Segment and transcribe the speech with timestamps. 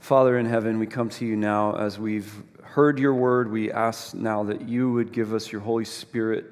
[0.08, 2.34] Father in heaven, we come to you now as we've
[2.64, 3.52] heard your word.
[3.52, 6.46] We ask now that you would give us your Holy Spirit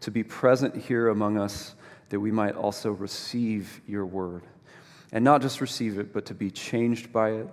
[0.00, 1.74] to be present here among us,
[2.10, 4.42] that we might also receive your word.
[5.12, 7.48] And not just receive it, but to be changed by it,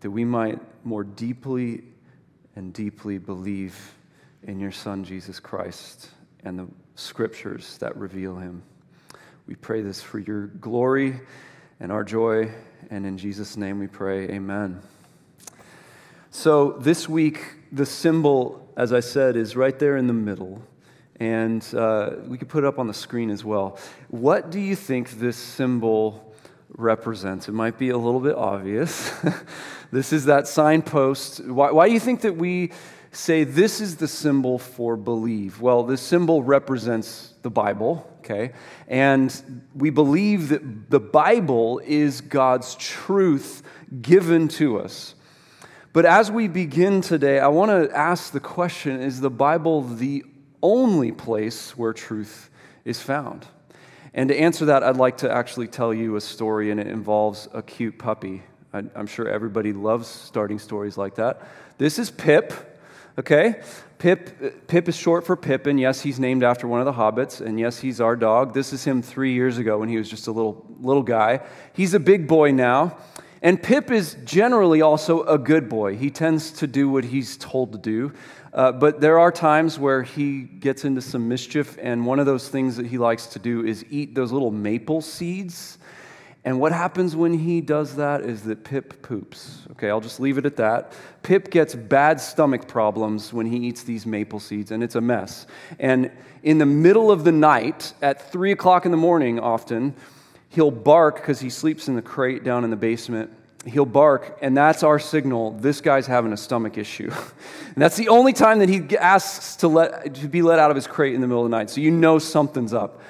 [0.00, 1.84] that we might more deeply
[2.56, 3.94] and deeply believe
[4.42, 6.10] in your Son, Jesus Christ,
[6.42, 8.64] and the scriptures that reveal him.
[9.46, 11.20] We pray this for your glory
[11.78, 12.50] and our joy,
[12.90, 14.80] and in Jesus' name we pray, amen.
[16.30, 20.62] So, this week, the symbol, as I said, is right there in the middle
[21.22, 23.78] and uh, we could put it up on the screen as well.
[24.08, 26.34] What do you think this symbol
[26.76, 27.48] represents?
[27.48, 29.12] It might be a little bit obvious.
[29.92, 31.44] this is that signpost.
[31.44, 32.72] Why, why do you think that we
[33.12, 35.60] say this is the symbol for believe?
[35.60, 38.52] Well, this symbol represents the Bible, okay?
[38.88, 43.62] And we believe that the Bible is God's truth
[44.00, 45.14] given to us.
[45.92, 50.24] But as we begin today, I want to ask the question is the Bible the
[50.62, 52.48] only place where truth
[52.86, 53.46] is found.
[54.14, 57.48] And to answer that, I'd like to actually tell you a story, and it involves
[57.52, 58.42] a cute puppy.
[58.72, 61.42] I'm sure everybody loves starting stories like that.
[61.76, 62.71] This is Pip,
[63.18, 63.60] okay?
[63.98, 65.78] Pip, Pip is short for Pippin.
[65.78, 68.52] Yes, he's named after one of the hobbits, and yes, he's our dog.
[68.52, 71.40] This is him three years ago when he was just a little, little guy.
[71.72, 72.96] He's a big boy now.
[73.42, 75.96] And Pip is generally also a good boy.
[75.96, 78.12] He tends to do what he's told to do.
[78.52, 82.48] Uh, but there are times where he gets into some mischief, and one of those
[82.48, 85.78] things that he likes to do is eat those little maple seeds.
[86.44, 89.60] And what happens when he does that is that Pip poops.
[89.72, 90.92] Okay, I'll just leave it at that.
[91.22, 95.46] Pip gets bad stomach problems when he eats these maple seeds, and it's a mess.
[95.78, 96.10] And
[96.42, 99.94] in the middle of the night, at three o'clock in the morning, often,
[100.48, 103.30] he'll bark because he sleeps in the crate down in the basement
[103.66, 107.10] he'll bark, and that's our signal this guy's having a stomach issue.
[107.12, 110.76] and that's the only time that he asks to, let, to be let out of
[110.76, 111.70] his crate in the middle of the night.
[111.70, 113.00] So you know something's up.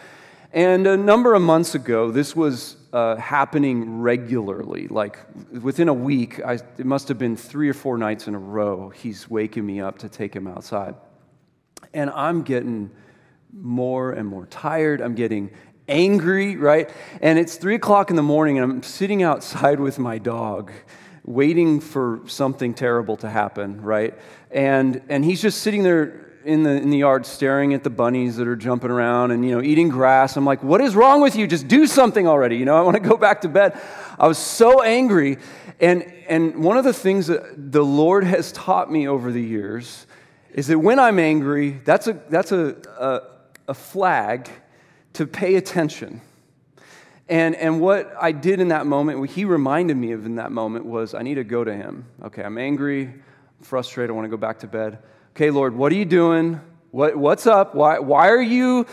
[0.53, 4.87] And a number of months ago, this was uh, happening regularly.
[4.89, 5.19] Like
[5.51, 8.91] within a week, I, it must have been three or four nights in a row,
[8.91, 10.95] he's waking me up to take him outside.
[11.95, 12.91] And I'm getting
[13.53, 15.01] more and more tired.
[15.01, 15.51] I'm getting
[15.89, 16.91] angry, right?
[17.21, 20.73] And it's three o'clock in the morning, and I'm sitting outside with my dog,
[21.25, 24.15] waiting for something terrible to happen, right?
[24.51, 28.37] And, and he's just sitting there in the, in the yard staring at the bunnies
[28.37, 30.37] that are jumping around and, you know, eating grass.
[30.37, 31.47] I'm like, what is wrong with you?
[31.47, 32.57] Just do something already.
[32.57, 33.81] You know, I want to go back to bed.
[34.19, 35.39] I was so angry.
[35.81, 40.07] And, and one of the things that the Lord has taught me over the years
[40.53, 43.21] is that when I'm angry, that's a, that's a, a,
[43.69, 44.49] a flag
[45.15, 46.21] to pay attention.
[47.29, 50.53] And, and what I did in that moment, what he reminded me of in that
[50.53, 52.05] moment was I need to go to him.
[52.25, 53.15] Okay, I'm angry,
[53.63, 54.99] frustrated, I want to go back to bed.
[55.35, 56.61] Okay, Lord, what are you doing?
[56.91, 57.75] What, what's up?
[57.75, 58.85] Why, why are you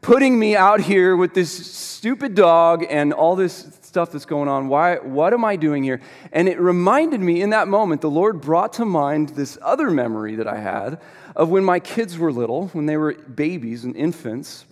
[0.00, 4.66] putting me out here with this stupid dog and all this stuff that's going on?
[4.66, 6.00] Why, what am I doing here?
[6.32, 10.34] And it reminded me in that moment, the Lord brought to mind this other memory
[10.34, 11.00] that I had
[11.36, 14.64] of when my kids were little, when they were babies and infants.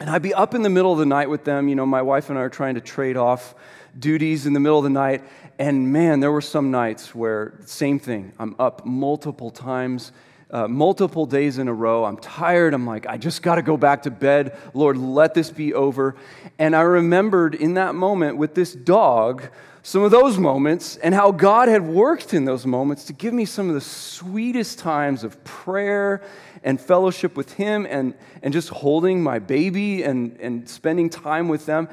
[0.00, 1.68] And I'd be up in the middle of the night with them.
[1.68, 3.54] You know, my wife and I are trying to trade off
[3.96, 5.22] duties in the middle of the night.
[5.60, 10.10] And man, there were some nights where, same thing, I'm up multiple times,
[10.52, 12.04] uh, multiple days in a row.
[12.04, 12.74] I'm tired.
[12.74, 14.56] I'm like, I just got to go back to bed.
[14.74, 16.16] Lord, let this be over.
[16.58, 19.44] And I remembered in that moment with this dog
[19.82, 23.44] some of those moments and how God had worked in those moments to give me
[23.44, 26.22] some of the sweetest times of prayer
[26.62, 31.64] and fellowship with Him and, and just holding my baby and, and spending time with
[31.64, 31.88] them.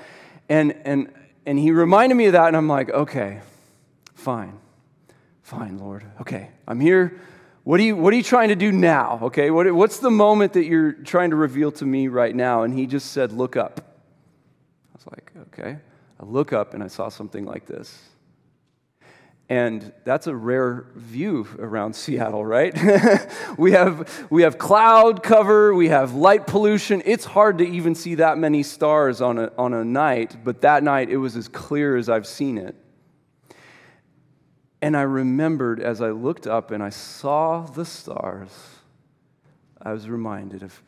[0.50, 1.14] And, and,
[1.46, 3.40] and He reminded me of that, and I'm like, okay,
[4.16, 4.60] fine,
[5.44, 6.04] fine, Lord.
[6.20, 7.22] Okay, I'm here.
[7.68, 9.20] What are you, what are you trying to do now?
[9.24, 12.64] Okay, what, what's the moment that you're trying to reveal to me right now?
[12.64, 13.82] And He just said, look up.
[13.82, 15.78] I was like, okay.
[16.18, 17.94] I look up and I saw something like this.
[19.50, 22.74] And that's a rare view around Seattle, right?
[23.58, 27.02] we, have, we have cloud cover, we have light pollution.
[27.04, 30.84] It's hard to even see that many stars on a, on a night, but that
[30.84, 32.78] night it was as clear as I've seen it.
[34.82, 38.52] And I remembered as I looked up and I saw the stars,
[39.82, 40.82] I was reminded of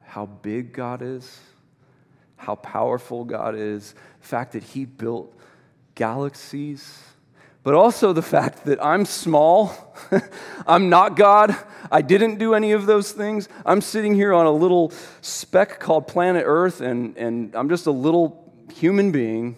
[0.00, 1.40] how big God is,
[2.36, 5.34] how powerful God is, the fact that He built
[5.94, 7.02] galaxies,
[7.64, 9.96] but also the fact that I'm small.
[10.68, 11.56] I'm not God.
[11.90, 13.48] I didn't do any of those things.
[13.64, 17.90] I'm sitting here on a little speck called planet Earth, and, and I'm just a
[17.90, 19.56] little human being.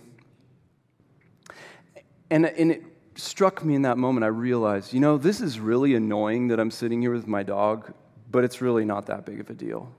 [2.31, 2.88] And, and it
[3.19, 6.71] struck me in that moment, I realized, you know, this is really annoying that I'm
[6.71, 7.93] sitting here with my dog,
[8.31, 9.93] but it's really not that big of a deal.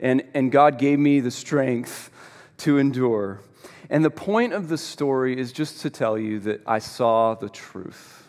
[0.00, 2.10] And, and God gave me the strength
[2.58, 3.40] to endure.
[3.88, 7.48] And the point of the story is just to tell you that I saw the
[7.48, 8.26] truth.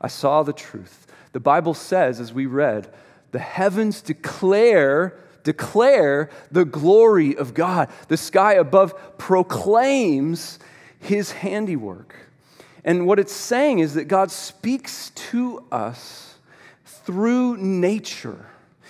[0.00, 1.06] I saw the truth.
[1.32, 2.92] The Bible says, as we read,
[3.32, 7.88] the heavens declare declare the glory of God.
[8.06, 10.60] The sky above proclaims
[11.00, 12.14] his handiwork.
[12.84, 16.36] And what it's saying is that God speaks to us
[16.84, 18.46] through nature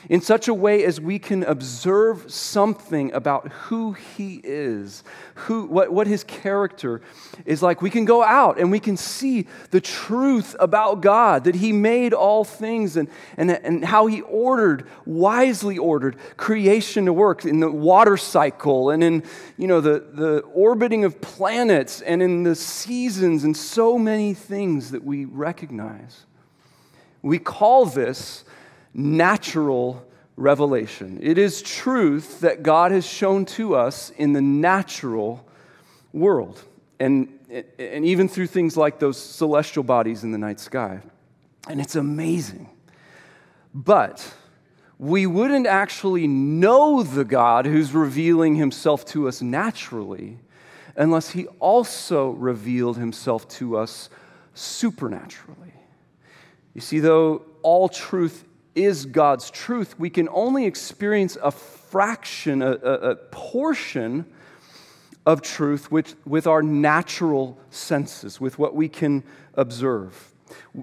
[0.08, 5.04] in such a way as we can observe something about who he is,
[5.34, 7.00] who, what, what his character
[7.44, 7.82] is like.
[7.82, 12.12] We can go out and we can see the truth about God, that he made
[12.12, 17.70] all things and, and, and how he ordered, wisely ordered creation to work in the
[17.70, 19.22] water cycle and in
[19.56, 24.90] you know, the, the orbiting of planets and in the seasons and so many things
[24.90, 26.26] that we recognize.
[27.22, 28.44] We call this
[28.94, 30.06] natural
[30.36, 31.18] revelation.
[31.22, 35.46] It is truth that God has shown to us in the natural
[36.12, 36.62] world,
[36.98, 37.38] and,
[37.78, 41.00] and even through things like those celestial bodies in the night sky.
[41.68, 42.68] And it's amazing.
[43.74, 44.34] But
[44.98, 50.38] we wouldn't actually know the God who's revealing himself to us naturally
[50.96, 54.10] unless he also revealed himself to us
[54.54, 55.72] supernaturally.
[56.74, 58.44] You see, though all truth
[58.74, 64.26] is God's truth, we can only experience a fraction, a, a, a portion
[65.26, 69.22] of truth with, with our natural senses, with what we can
[69.54, 70.32] observe.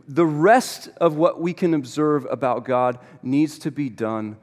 [0.08, 4.38] The rest of what we can observe about God needs to be done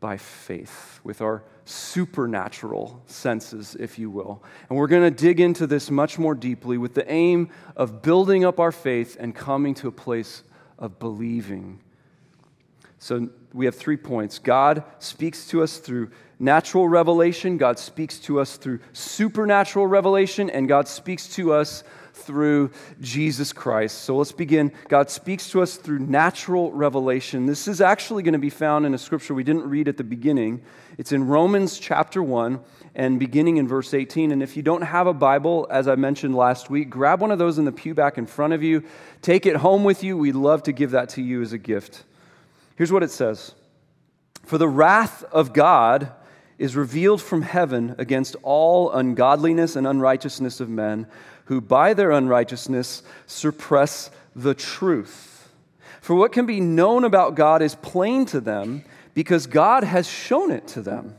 [0.00, 4.42] by faith, with our supernatural senses, if you will.
[4.68, 8.44] And we're going to dig into this much more deeply with the aim of building
[8.44, 10.42] up our faith and coming to a place
[10.78, 11.78] of believing
[13.02, 14.38] so we have three points.
[14.38, 20.68] God speaks to us through natural revelation, God speaks to us through supernatural revelation, and
[20.68, 21.82] God speaks to us
[22.14, 22.70] through
[23.00, 24.02] Jesus Christ.
[24.02, 24.70] So let's begin.
[24.86, 27.46] God speaks to us through natural revelation.
[27.46, 30.04] This is actually going to be found in a scripture we didn't read at the
[30.04, 30.62] beginning.
[30.96, 32.60] It's in Romans chapter 1
[32.94, 34.30] and beginning in verse 18.
[34.30, 37.40] And if you don't have a Bible, as I mentioned last week, grab one of
[37.40, 38.84] those in the pew back in front of you.
[39.22, 40.16] Take it home with you.
[40.16, 42.04] We'd love to give that to you as a gift.
[42.76, 43.54] Here's what it says
[44.44, 46.12] For the wrath of God
[46.58, 51.06] is revealed from heaven against all ungodliness and unrighteousness of men
[51.46, 55.50] who by their unrighteousness suppress the truth.
[56.00, 58.84] For what can be known about God is plain to them
[59.14, 61.16] because God has shown it to them.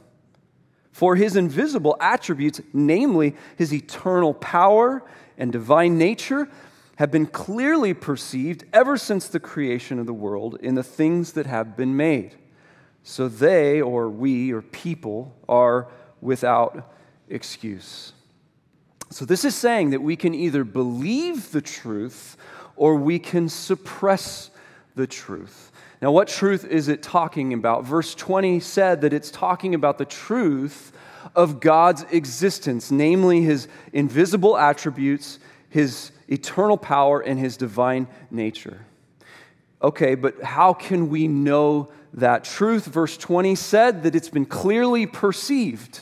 [0.91, 5.03] For his invisible attributes, namely his eternal power
[5.37, 6.47] and divine nature,
[7.03, 11.45] have been clearly perceived ever since the creation of the world in the things that
[11.45, 12.33] have been made.
[13.03, 15.89] So they, or we, or people, are
[16.21, 16.93] without
[17.27, 18.13] excuse.
[19.09, 22.37] So this is saying that we can either believe the truth
[22.77, 24.49] or we can suppress
[24.95, 25.73] the truth.
[26.01, 27.83] Now, what truth is it talking about?
[27.83, 30.93] Verse 20 said that it's talking about the truth
[31.35, 38.85] of God's existence, namely his invisible attributes, his eternal power and his divine nature.
[39.81, 42.85] Okay, but how can we know that truth?
[42.85, 46.01] Verse 20 said that it's been clearly perceived.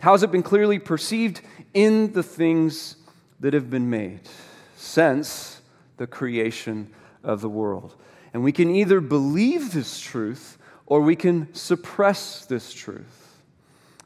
[0.00, 1.40] How has it been clearly perceived?
[1.74, 2.96] In the things
[3.40, 4.20] that have been made
[4.76, 5.60] since
[5.96, 6.92] the creation
[7.22, 7.94] of the world.
[8.32, 13.38] And we can either believe this truth or we can suppress this truth.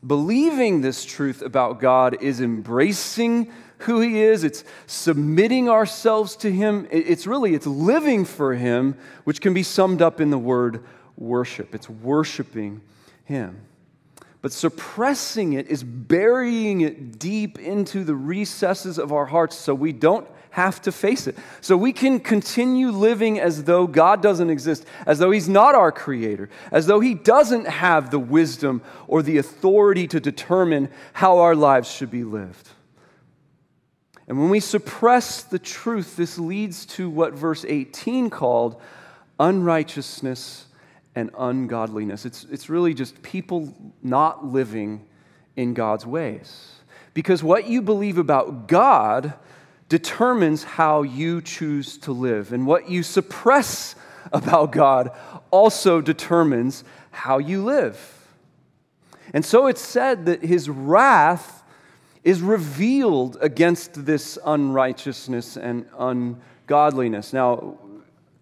[0.06, 3.50] Believing this truth about God is embracing
[3.84, 9.40] who he is it's submitting ourselves to him it's really it's living for him which
[9.40, 10.84] can be summed up in the word
[11.16, 12.80] worship it's worshiping
[13.24, 13.60] him
[14.42, 19.92] but suppressing it is burying it deep into the recesses of our hearts so we
[19.92, 21.36] don't have to face it.
[21.60, 25.90] So we can continue living as though God doesn't exist, as though He's not our
[25.90, 31.56] creator, as though He doesn't have the wisdom or the authority to determine how our
[31.56, 32.68] lives should be lived.
[34.26, 38.80] And when we suppress the truth, this leads to what verse 18 called
[39.38, 40.66] unrighteousness
[41.14, 42.24] and ungodliness.
[42.24, 45.04] It's, it's really just people not living
[45.56, 46.72] in God's ways.
[47.12, 49.34] Because what you believe about God
[49.88, 52.52] determines how you choose to live.
[52.52, 53.94] And what you suppress
[54.32, 55.10] about God
[55.50, 58.10] also determines how you live.
[59.32, 61.63] And so it's said that his wrath
[62.24, 67.32] is revealed against this unrighteousness and ungodliness.
[67.34, 67.78] Now,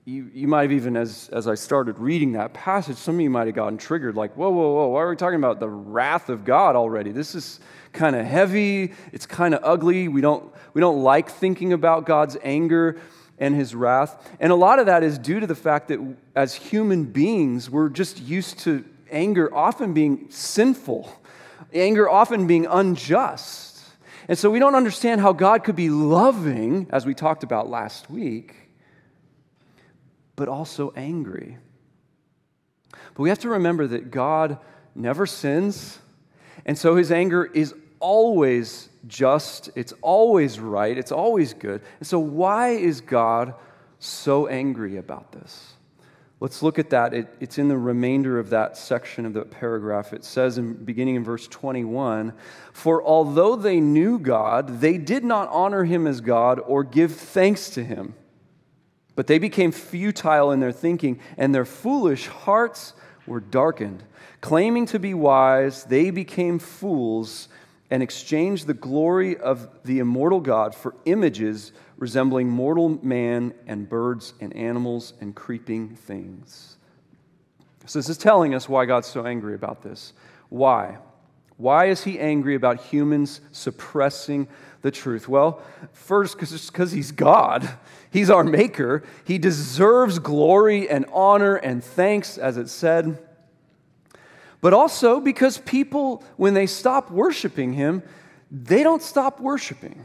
[0.05, 3.31] you, you might have even, as, as I started reading that passage, some of you
[3.31, 6.29] might have gotten triggered, like, whoa, whoa, whoa, why are we talking about the wrath
[6.29, 7.13] of God already?
[7.13, 7.61] This is
[7.93, 10.09] kind of heavy, it's kind of ugly.
[10.09, 13.01] We don't, we don't like thinking about God's anger
[13.39, 14.31] and his wrath.
[14.41, 16.01] And a lot of that is due to the fact that
[16.35, 21.13] as human beings, we're just used to anger often being sinful,
[21.73, 23.72] anger often being unjust.
[24.33, 28.09] And so we don't understand how God could be loving, as we talked about last
[28.09, 28.55] week,
[30.37, 31.59] but also angry.
[32.91, 34.57] But we have to remember that God
[34.95, 35.99] never sins,
[36.65, 41.83] and so his anger is always just, it's always right, it's always good.
[41.99, 43.53] And so, why is God
[43.99, 45.75] so angry about this?
[46.43, 47.15] Let's look at that.
[47.15, 50.13] It, it's in the remainder of that section of the paragraph.
[50.13, 52.33] It says, in, beginning in verse 21
[52.73, 57.71] For although they knew God, they did not honor him as God or give thanks
[57.71, 58.15] to him.
[59.15, 62.95] But they became futile in their thinking, and their foolish hearts
[63.25, 64.03] were darkened.
[64.41, 67.47] Claiming to be wise, they became fools
[67.89, 71.71] and exchanged the glory of the immortal God for images
[72.03, 76.77] resembling mortal man and birds and animals and creeping things.
[77.87, 80.13] So, this is telling us why God's so angry about this.
[80.49, 80.99] Why?
[81.59, 84.49] Why is he angry about humans suppressing
[84.81, 85.29] the truth?
[85.29, 87.71] Well, first, because he's God.
[88.11, 89.05] He's our maker.
[89.23, 93.17] He deserves glory and honor and thanks, as it said.
[94.61, 98.03] But also because people, when they stop worshiping him,
[98.51, 100.05] they don't stop worshiping.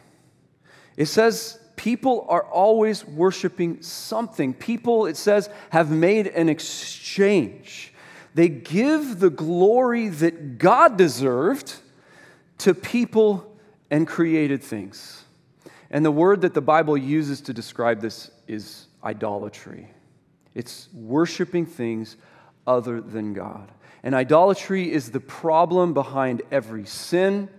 [0.95, 4.53] It says people are always worshiping something.
[4.53, 7.93] People, it says, have made an exchange.
[8.33, 11.73] They give the glory that God deserved
[12.59, 13.57] to people
[13.89, 15.23] and created things.
[15.89, 19.87] And the word that the Bible uses to describe this is idolatry.
[20.53, 22.17] It's worshiping things
[22.65, 23.71] other than God.
[24.03, 27.49] And idolatry is the problem behind every sin.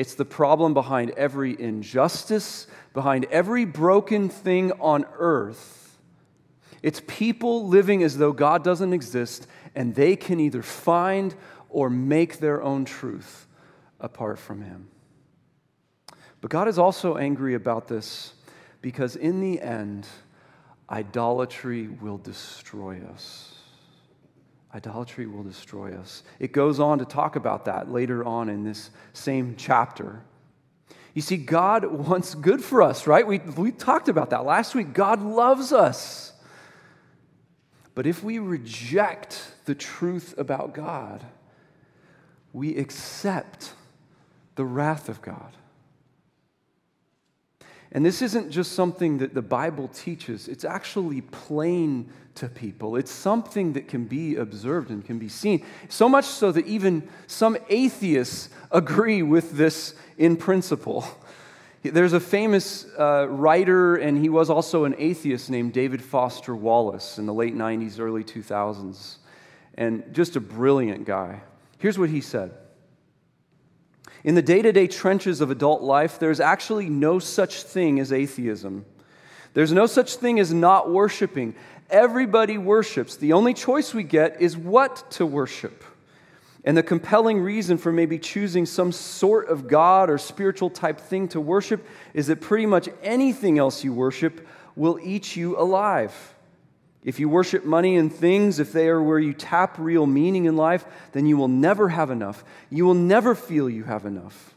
[0.00, 5.98] It's the problem behind every injustice, behind every broken thing on earth.
[6.82, 11.34] It's people living as though God doesn't exist and they can either find
[11.68, 13.46] or make their own truth
[14.00, 14.88] apart from Him.
[16.40, 18.32] But God is also angry about this
[18.80, 20.06] because, in the end,
[20.88, 23.59] idolatry will destroy us.
[24.74, 26.22] Idolatry will destroy us.
[26.38, 30.22] It goes on to talk about that later on in this same chapter.
[31.12, 33.26] You see, God wants good for us, right?
[33.26, 34.92] We, we talked about that last week.
[34.92, 36.32] God loves us.
[37.94, 41.24] But if we reject the truth about God,
[42.52, 43.72] we accept
[44.54, 45.56] the wrath of God.
[47.92, 52.96] And this isn't just something that the Bible teaches, it's actually plain to people.
[52.96, 55.66] It's something that can be observed and can be seen.
[55.88, 61.04] So much so that even some atheists agree with this in principle.
[61.82, 67.18] There's a famous uh, writer, and he was also an atheist named David Foster Wallace
[67.18, 69.16] in the late 90s, early 2000s,
[69.74, 71.40] and just a brilliant guy.
[71.78, 72.52] Here's what he said
[74.22, 78.12] In the day to day trenches of adult life, there's actually no such thing as
[78.12, 78.84] atheism.
[79.54, 81.54] There's no such thing as not worshiping.
[81.88, 83.16] Everybody worships.
[83.16, 85.82] The only choice we get is what to worship.
[86.64, 91.26] And the compelling reason for maybe choosing some sort of God or spiritual type thing
[91.28, 94.46] to worship is that pretty much anything else you worship
[94.76, 96.34] will eat you alive.
[97.02, 100.56] If you worship money and things, if they are where you tap real meaning in
[100.56, 102.44] life, then you will never have enough.
[102.68, 104.54] You will never feel you have enough.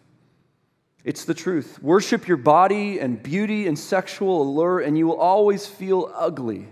[1.06, 1.82] It's the truth.
[1.82, 6.68] Worship your body and beauty and sexual allure, and you will always feel ugly.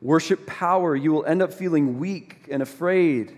[0.00, 3.36] Worship power, you will end up feeling weak and afraid.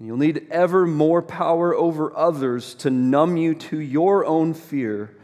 [0.00, 5.16] You'll need ever more power over others to numb you to your own fear.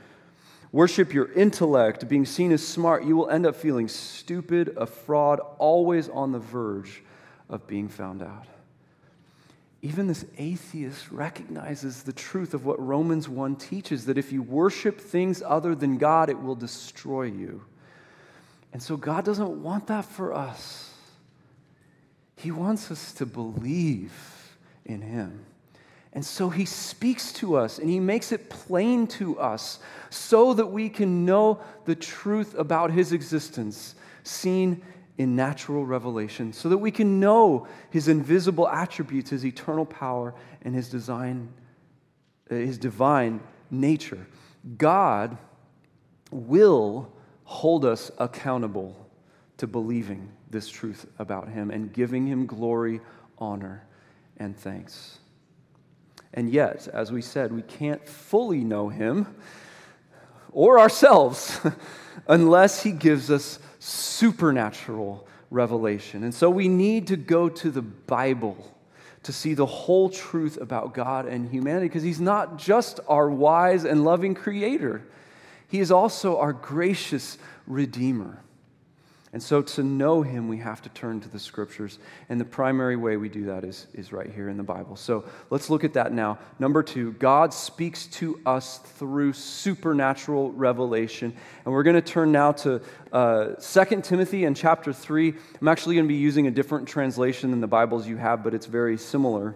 [0.73, 3.05] Worship your intellect, being seen as smart.
[3.05, 7.03] You will end up feeling stupid, a fraud, always on the verge
[7.49, 8.47] of being found out.
[9.83, 15.01] even this atheist recognizes the truth of what Romans 1 teaches that if you worship
[15.01, 17.65] things other than God, it will destroy you.
[18.73, 20.93] And so God doesn't want that for us.
[22.37, 24.13] He wants us to believe
[24.85, 25.47] in Him.
[26.13, 29.79] And so He speaks to us and He makes it plain to us
[30.11, 34.83] so that we can know the truth about His existence, seen
[35.21, 40.75] in natural revelation so that we can know his invisible attributes, his eternal power, and
[40.75, 41.53] his design,
[42.51, 43.39] uh, his divine
[43.71, 44.27] nature.
[44.79, 45.37] God
[46.31, 47.13] will
[47.45, 49.11] hold us accountable
[49.59, 53.03] to believing this truth about him and giving him glory,
[53.37, 53.85] honor,
[54.39, 55.19] and thanks.
[56.33, 59.35] And yet, as we said, we can't fully know him
[60.53, 61.61] or ourselves
[62.29, 66.23] unless he gives us supernatural revelation.
[66.23, 68.57] And so we need to go to the Bible
[69.23, 73.85] to see the whole truth about God and humanity because He's not just our wise
[73.85, 75.03] and loving Creator,
[75.69, 78.43] He is also our gracious Redeemer.
[79.33, 82.01] And so to know him, we have to turn to the scriptures.
[82.29, 84.97] And the primary way we do that is, is right here in the Bible.
[84.97, 86.41] So let's look at that now.
[86.59, 91.33] Number two, God speaks to us through supernatural revelation.
[91.65, 92.83] And we're going to turn now to
[93.13, 95.33] uh, 2 Timothy and chapter 3.
[95.61, 98.53] I'm actually going to be using a different translation than the Bibles you have, but
[98.53, 99.55] it's very similar.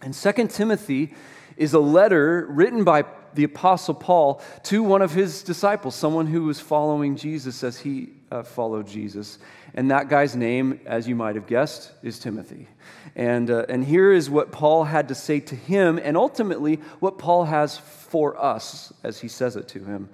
[0.00, 1.12] And 2 Timothy
[1.56, 3.04] is a letter written by
[3.34, 8.10] the Apostle Paul to one of his disciples, someone who was following Jesus as he
[8.32, 9.38] uh, followed Jesus.
[9.74, 12.66] And that guy's name, as you might have guessed, is Timothy.
[13.14, 17.18] And, uh, and here is what Paul had to say to him, and ultimately what
[17.18, 20.08] Paul has for us as he says it to him.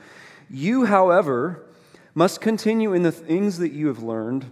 [0.51, 1.67] You, however,
[2.15, 4.51] must continue in the things that you have learned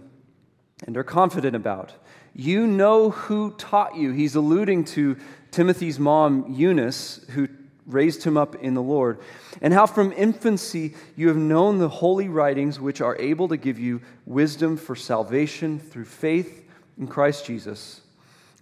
[0.85, 1.93] and are confident about.
[2.33, 4.11] You know who taught you.
[4.11, 5.17] He's alluding to
[5.51, 7.49] Timothy's mom, Eunice, who
[7.87, 9.19] raised him up in the Lord,
[9.61, 13.79] and how from infancy you have known the holy writings which are able to give
[13.79, 16.65] you wisdom for salvation through faith
[16.99, 18.01] in Christ Jesus.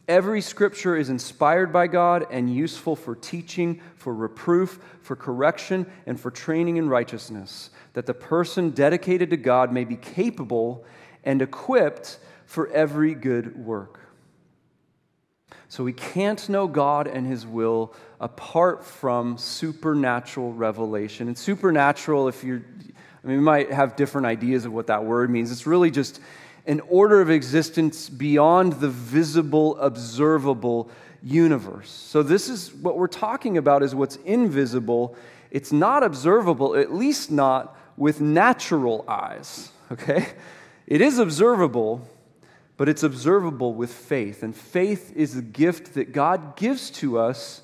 [0.08, 6.20] Every scripture is inspired by God and useful for teaching, for reproof, for correction, and
[6.20, 10.86] for training in righteousness, that the person dedicated to God may be capable
[11.24, 14.00] and equipped for every good work.
[15.76, 21.28] So we can't know God and His will apart from supernatural revelation.
[21.28, 22.62] And supernatural, if you're,
[23.22, 25.52] I mean, we might have different ideas of what that word means.
[25.52, 26.22] It's really just
[26.66, 30.90] an order of existence beyond the visible, observable
[31.22, 31.90] universe.
[31.90, 35.18] So this is what we're talking about is what's invisible.
[35.52, 40.26] It's not observable, at least not with natural eyes, okay?
[40.88, 42.08] It is observable,
[42.78, 44.44] but it's observable with faith.
[44.44, 47.62] And faith is a gift that God gives to us,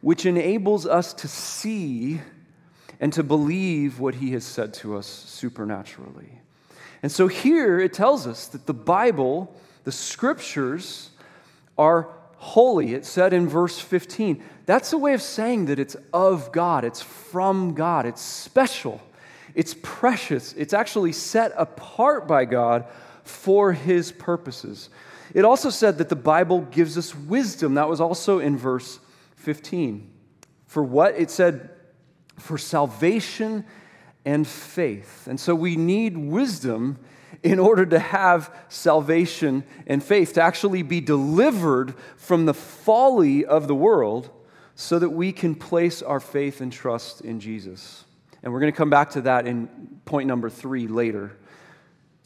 [0.00, 2.20] which enables us to see
[3.00, 6.40] and to believe what He has said to us supernaturally.
[7.02, 11.10] And so here it tells us that the Bible, the scriptures,
[11.76, 12.94] are holy.
[12.94, 14.42] It said in verse 15.
[14.66, 19.02] That's a way of saying that it's of God, it's from God, it's special,
[19.54, 22.86] it's precious, it's actually set apart by God
[23.24, 24.90] for his purposes.
[25.32, 27.74] It also said that the Bible gives us wisdom.
[27.74, 29.00] That was also in verse
[29.36, 30.10] 15.
[30.66, 31.16] For what?
[31.16, 31.70] It said,
[32.38, 33.64] for salvation
[34.24, 35.26] and faith.
[35.26, 36.98] And so we need wisdom
[37.42, 43.68] in order to have salvation and faith, to actually be delivered from the folly of
[43.68, 44.30] the world
[44.74, 48.04] so that we can place our faith and trust in Jesus.
[48.42, 49.68] And we're going to come back to that in
[50.04, 51.36] point number three later.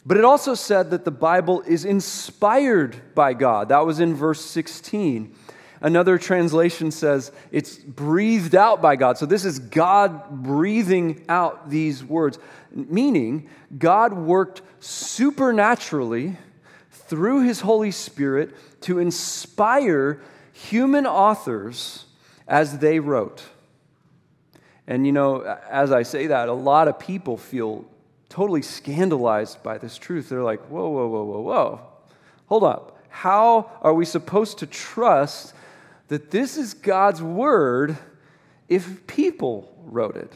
[0.09, 3.68] But it also said that the Bible is inspired by God.
[3.68, 5.35] That was in verse 16.
[5.83, 9.18] Another translation says it's breathed out by God.
[9.18, 12.38] So this is God breathing out these words,
[12.73, 16.38] meaning God worked supernaturally
[16.90, 20.23] through his Holy Spirit to inspire
[20.55, 22.07] human authors
[22.47, 23.42] as they wrote.
[24.87, 27.85] And you know, as I say that, a lot of people feel
[28.28, 30.28] totally scandalized by this truth.
[30.28, 31.80] They're like, whoa, whoa, whoa, whoa, whoa.
[32.46, 32.98] Hold up.
[33.08, 35.54] How are we supposed to trust
[36.08, 37.96] that this is God's word
[38.68, 40.32] if people wrote it?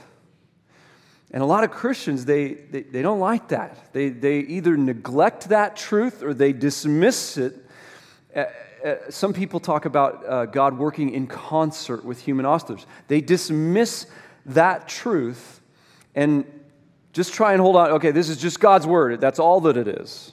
[1.30, 3.92] And a lot of Christians, they, they, they don't like that.
[3.92, 7.54] They, they either neglect that truth or they dismiss it.
[8.34, 8.44] Uh,
[8.84, 12.84] uh, some people talk about uh, God working in concert with human authors.
[13.08, 14.06] They dismiss
[14.44, 15.60] that truth
[16.14, 16.44] and
[17.12, 17.90] just try and hold on.
[17.92, 19.20] Okay, this is just God's word.
[19.20, 20.32] That's all that it is.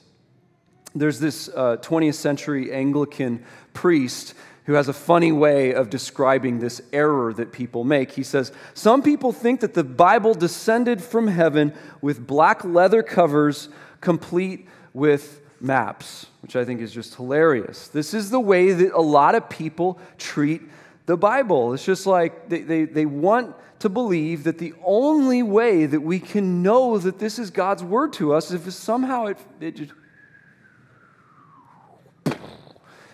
[0.95, 4.33] There's this uh, 20th century Anglican priest
[4.65, 8.11] who has a funny way of describing this error that people make.
[8.11, 13.69] He says, Some people think that the Bible descended from heaven with black leather covers,
[13.99, 17.87] complete with maps, which I think is just hilarious.
[17.87, 20.61] This is the way that a lot of people treat
[21.05, 21.73] the Bible.
[21.73, 26.19] It's just like they, they, they want to believe that the only way that we
[26.19, 29.93] can know that this is God's word to us is if somehow it, it just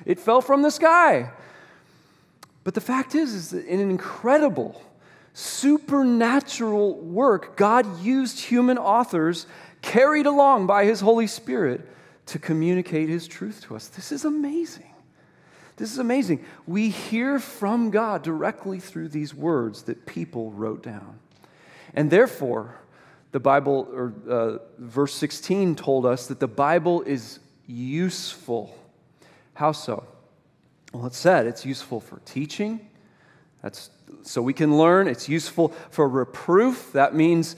[0.05, 1.31] it fell from the sky.
[2.63, 4.81] But the fact is, is that in an incredible,
[5.33, 9.45] supernatural work, God used human authors
[9.81, 11.87] carried along by His Holy Spirit
[12.27, 13.87] to communicate His truth to us.
[13.87, 14.94] This is amazing.
[15.77, 16.45] This is amazing.
[16.65, 21.19] We hear from God directly through these words that people wrote down.
[21.93, 22.75] And therefore,
[23.31, 28.77] the Bible, or uh, verse 16 told us that the Bible is useful.
[29.55, 30.05] How so?
[30.93, 32.87] Well, it said it's useful for teaching.
[33.61, 33.89] That's
[34.21, 35.07] so we can learn.
[35.07, 36.91] It's useful for reproof.
[36.93, 37.55] That means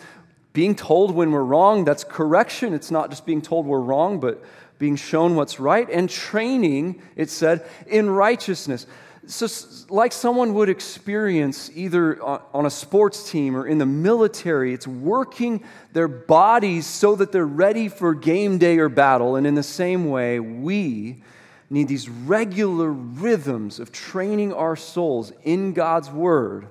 [0.54, 1.86] being told when we're wrong.
[1.86, 2.74] That's correction.
[2.74, 4.44] It's not just being told we're wrong, but
[4.80, 5.90] being shown what's right.
[5.90, 8.86] And training, it said, in righteousness.
[9.26, 9.48] So,
[9.90, 15.64] like someone would experience either on a sports team or in the military, it's working
[15.92, 19.36] their bodies so that they're ready for game day or battle.
[19.36, 21.24] And in the same way, we
[21.70, 26.68] need these regular rhythms of training our souls in God's Word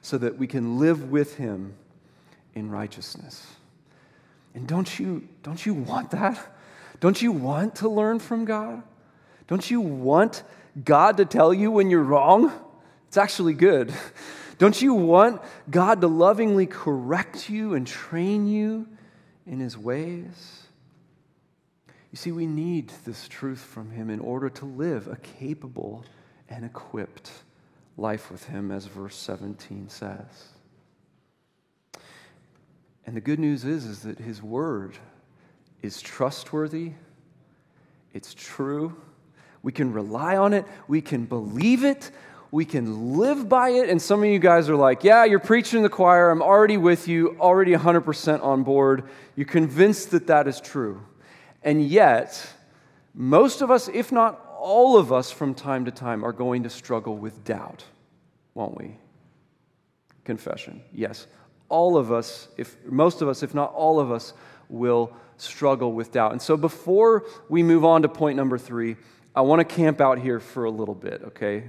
[0.00, 1.74] so that we can live with Him
[2.54, 3.44] in righteousness.
[4.54, 6.38] And don't you, don't you want that?
[7.00, 8.82] Don't you want to learn from God?
[9.46, 10.42] Don't you want
[10.82, 12.52] God to tell you when you're wrong?
[13.08, 13.94] It's actually good.
[14.58, 18.88] Don't you want God to lovingly correct you and train you
[19.46, 20.62] in His ways?
[22.10, 26.04] You see, we need this truth from Him in order to live a capable
[26.48, 27.30] and equipped
[27.98, 30.48] life with Him, as verse 17 says.
[33.04, 34.96] And the good news is, is that His Word
[35.86, 36.92] is trustworthy,
[38.12, 38.94] it's true.
[39.62, 42.10] We can rely on it, we can believe it,
[42.50, 43.88] we can live by it.
[43.88, 46.30] And some of you guys are like, Yeah, you're preaching the choir.
[46.30, 49.04] I'm already with you, already 100% on board.
[49.34, 51.02] You're convinced that that is true.
[51.62, 52.46] And yet,
[53.14, 56.70] most of us, if not all of us, from time to time, are going to
[56.70, 57.84] struggle with doubt,
[58.54, 58.96] won't we?
[60.24, 60.82] Confession.
[60.92, 61.26] Yes.
[61.68, 64.32] All of us, if most of us, if not all of us,
[64.68, 66.32] will struggle with doubt.
[66.32, 68.96] And so before we move on to point number three,
[69.34, 71.64] I want to camp out here for a little bit, okay?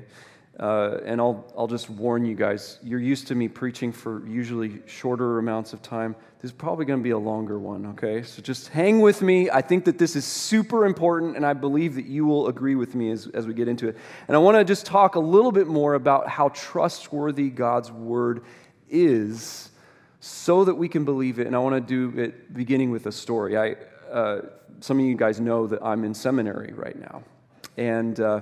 [0.59, 4.81] Uh, and I'll, I'll just warn you guys, you're used to me preaching for usually
[4.87, 6.15] shorter amounts of time.
[6.41, 8.23] This is probably going to be a longer one, okay?
[8.23, 9.51] So just hang with me.
[9.51, 12.95] I think that this is super important, and I believe that you will agree with
[12.95, 13.97] me as, as we get into it.
[14.27, 18.43] And I want to just talk a little bit more about how trustworthy God's word
[18.89, 19.69] is
[20.27, 21.47] so that we can believe it.
[21.47, 23.57] And I want to do it beginning with a story.
[23.57, 23.75] I,
[24.11, 24.41] uh,
[24.81, 27.23] some of you guys know that I'm in seminary right now.
[27.77, 28.19] And.
[28.19, 28.41] Uh,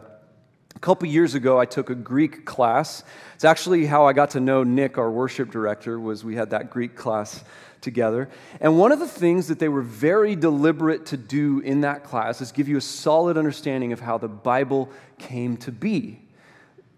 [0.76, 3.04] a couple years ago, I took a Greek class.
[3.36, 6.70] It's actually how I got to know Nick, our worship director, was we had that
[6.70, 7.46] Greek class
[7.80, 8.30] together.
[8.60, 12.42] And one of the things that they were very deliberate to do in that class
[12.42, 16.25] is give you a solid understanding of how the Bible came to be.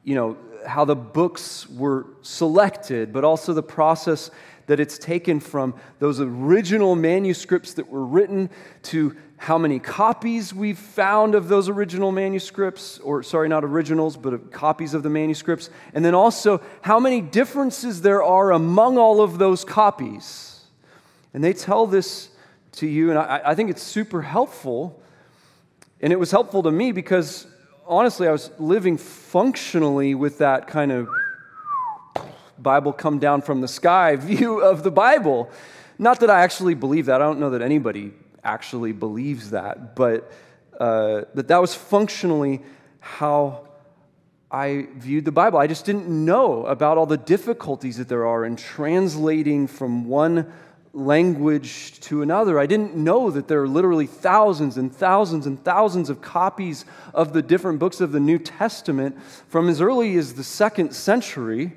[0.07, 4.31] You know, how the books were selected, but also the process
[4.67, 8.49] that it's taken from those original manuscripts that were written
[8.83, 14.49] to how many copies we've found of those original manuscripts, or sorry, not originals, but
[14.49, 19.39] copies of the manuscripts, and then also how many differences there are among all of
[19.39, 20.61] those copies.
[21.33, 22.29] And they tell this
[22.77, 25.01] to you, and I, I think it's super helpful.
[25.99, 27.45] And it was helpful to me because
[27.87, 31.07] honestly, I was living functionally with that kind of
[32.59, 35.49] Bible come down from the sky view of the Bible.
[35.97, 37.21] Not that I actually believe that.
[37.21, 40.31] I don't know that anybody actually believes that, but
[40.79, 42.61] uh, that that was functionally
[42.99, 43.67] how
[44.51, 45.59] I viewed the Bible.
[45.59, 50.53] I just didn't know about all the difficulties that there are in translating from one
[50.97, 52.59] language to another.
[52.59, 57.33] I didn't know that there are literally thousands and thousands and thousands of copies of
[57.33, 61.73] the different books of the New Testament from as early as the second century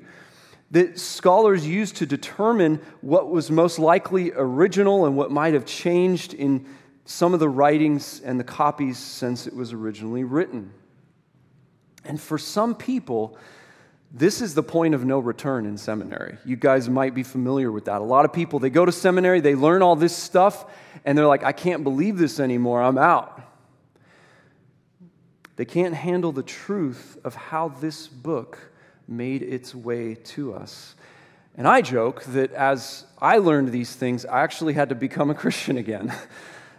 [0.71, 6.33] that scholars used to determine what was most likely original and what might have changed
[6.33, 6.65] in
[7.05, 10.73] some of the writings and the copies since it was originally written.
[12.05, 13.37] And for some people,
[14.13, 16.37] this is the point of no return in seminary.
[16.43, 18.01] You guys might be familiar with that.
[18.01, 20.65] A lot of people, they go to seminary, they learn all this stuff,
[21.05, 23.41] and they're like, I can't believe this anymore, I'm out.
[25.55, 28.57] They can't handle the truth of how this book
[29.07, 30.95] made its way to us.
[31.55, 35.35] And I joke that as I learned these things, I actually had to become a
[35.41, 36.13] Christian again.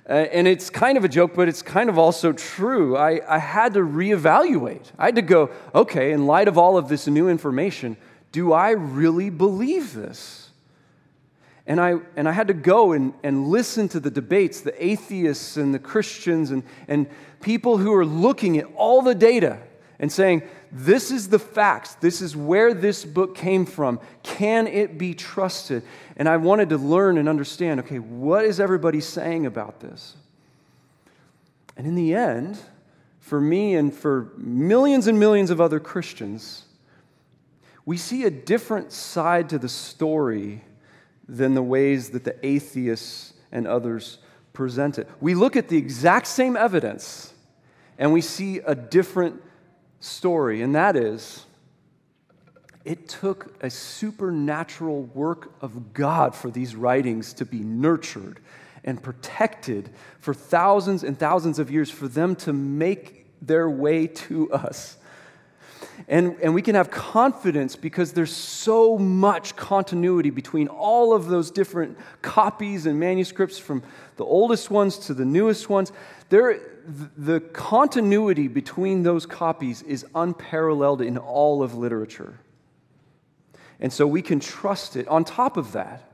[0.09, 2.97] Uh, and it's kind of a joke, but it's kind of also true.
[2.97, 4.91] I, I had to reevaluate.
[4.99, 7.97] I had to go, okay, in light of all of this new information,
[8.33, 10.51] do I really believe this?
[11.67, 15.57] And I, and I had to go and, and listen to the debates, the atheists
[15.57, 17.07] and the Christians, and, and
[17.41, 19.61] people who are looking at all the data
[20.03, 21.95] and saying, this is the facts.
[21.95, 24.01] This is where this book came from.
[24.25, 25.85] Can it be trusted?
[26.17, 30.17] And I wanted to learn and understand okay, what is everybody saying about this?
[31.77, 32.59] And in the end,
[33.21, 36.65] for me and for millions and millions of other Christians,
[37.87, 40.65] we see a different side to the story
[41.29, 44.19] than the ways that the atheists and others
[44.53, 45.09] present it.
[45.21, 47.33] We look at the exact same evidence
[47.99, 49.41] and we see a different
[50.03, 51.47] story, and that is
[52.85, 58.41] it took a supernatural work of God for these writings to be nurtured
[58.85, 64.53] and protected for thousands and thousands of years for them to make their way to
[64.53, 64.97] us.
[66.09, 71.51] And, and we can have confidence because there's so much continuity between all of those
[71.51, 73.83] different copies and manuscripts from
[74.17, 75.93] the oldest ones to the newest ones.
[76.29, 82.39] There, the continuity between those copies is unparalleled in all of literature.
[83.81, 85.09] And so we can trust it.
[85.09, 86.09] On top of that,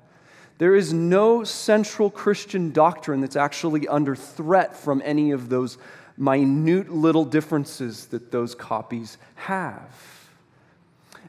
[0.58, 5.78] there is no central Christian doctrine that's actually under threat from any of those
[6.16, 9.94] minute little differences that those copies have.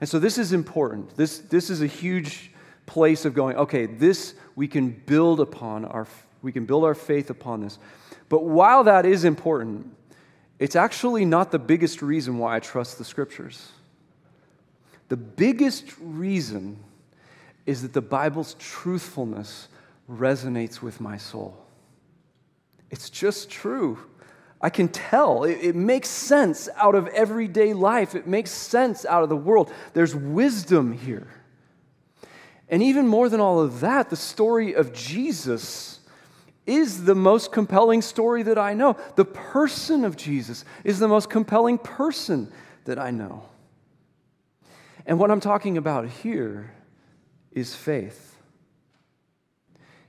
[0.01, 1.15] And so this is important.
[1.15, 2.51] This, this is a huge
[2.85, 6.07] place of going, okay, this we can build upon our
[6.41, 7.77] we can build our faith upon this.
[8.29, 9.93] But while that is important,
[10.59, 13.71] it's actually not the biggest reason why I trust the scriptures.
[15.07, 16.77] The biggest reason
[17.65, 19.67] is that the Bible's truthfulness
[20.09, 21.57] resonates with my soul.
[22.91, 23.99] It's just true.
[24.61, 25.43] I can tell.
[25.43, 29.71] It, it, makes sense out of everyday life, it makes sense out of the world.
[29.93, 31.27] There's wisdom here.
[32.67, 35.98] And even more than all of that, the story of Jesus
[36.65, 38.95] is the most compelling story that I know.
[39.15, 42.51] The person of Jesus is the most compelling person
[42.85, 43.43] that I know.
[45.05, 46.73] And what I'm talking about here
[47.51, 48.35] is faith.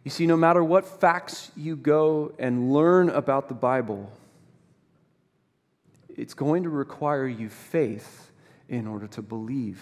[0.04, 4.10] You see, no matter what facts you go and learn about the Bible,
[6.08, 8.30] it's going to require you faith
[8.68, 9.80] in order to believe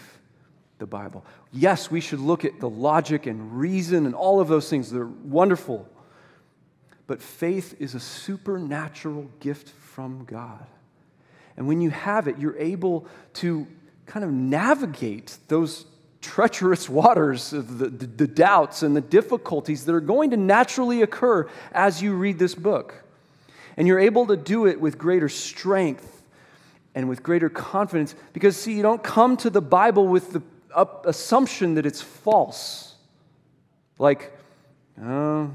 [0.79, 1.25] the Bible.
[1.53, 4.91] Yes, we should look at the logic and reason and all of those things.
[4.91, 5.89] They're wonderful.
[7.09, 10.65] But faith is a supernatural gift from God.
[11.57, 13.67] And when you have it, you're able to
[14.07, 15.87] kind of navigate those
[16.21, 21.03] treacherous waters of the, the, the, doubts and the difficulties that are going to naturally
[21.03, 23.03] occur as you read this book.
[23.77, 26.23] And you're able to do it with greater strength
[26.95, 30.43] and with greater confidence because, see, you don't come to the Bible with the
[31.07, 32.95] assumption that it's false.
[33.99, 34.33] Like,
[35.03, 35.51] oh,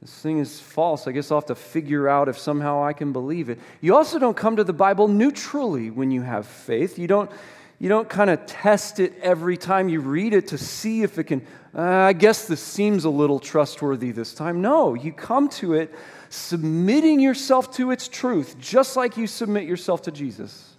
[0.00, 1.08] this thing is false.
[1.08, 3.58] I guess I'll have to figure out if somehow I can believe it.
[3.80, 6.98] You also don't come to the Bible neutrally when you have faith.
[6.98, 7.30] You don't
[7.80, 11.24] you don't kind of test it every time you read it to see if it
[11.24, 14.60] can, uh, I guess this seems a little trustworthy this time.
[14.60, 15.94] No, you come to it
[16.28, 20.74] submitting yourself to its truth, just like you submit yourself to Jesus.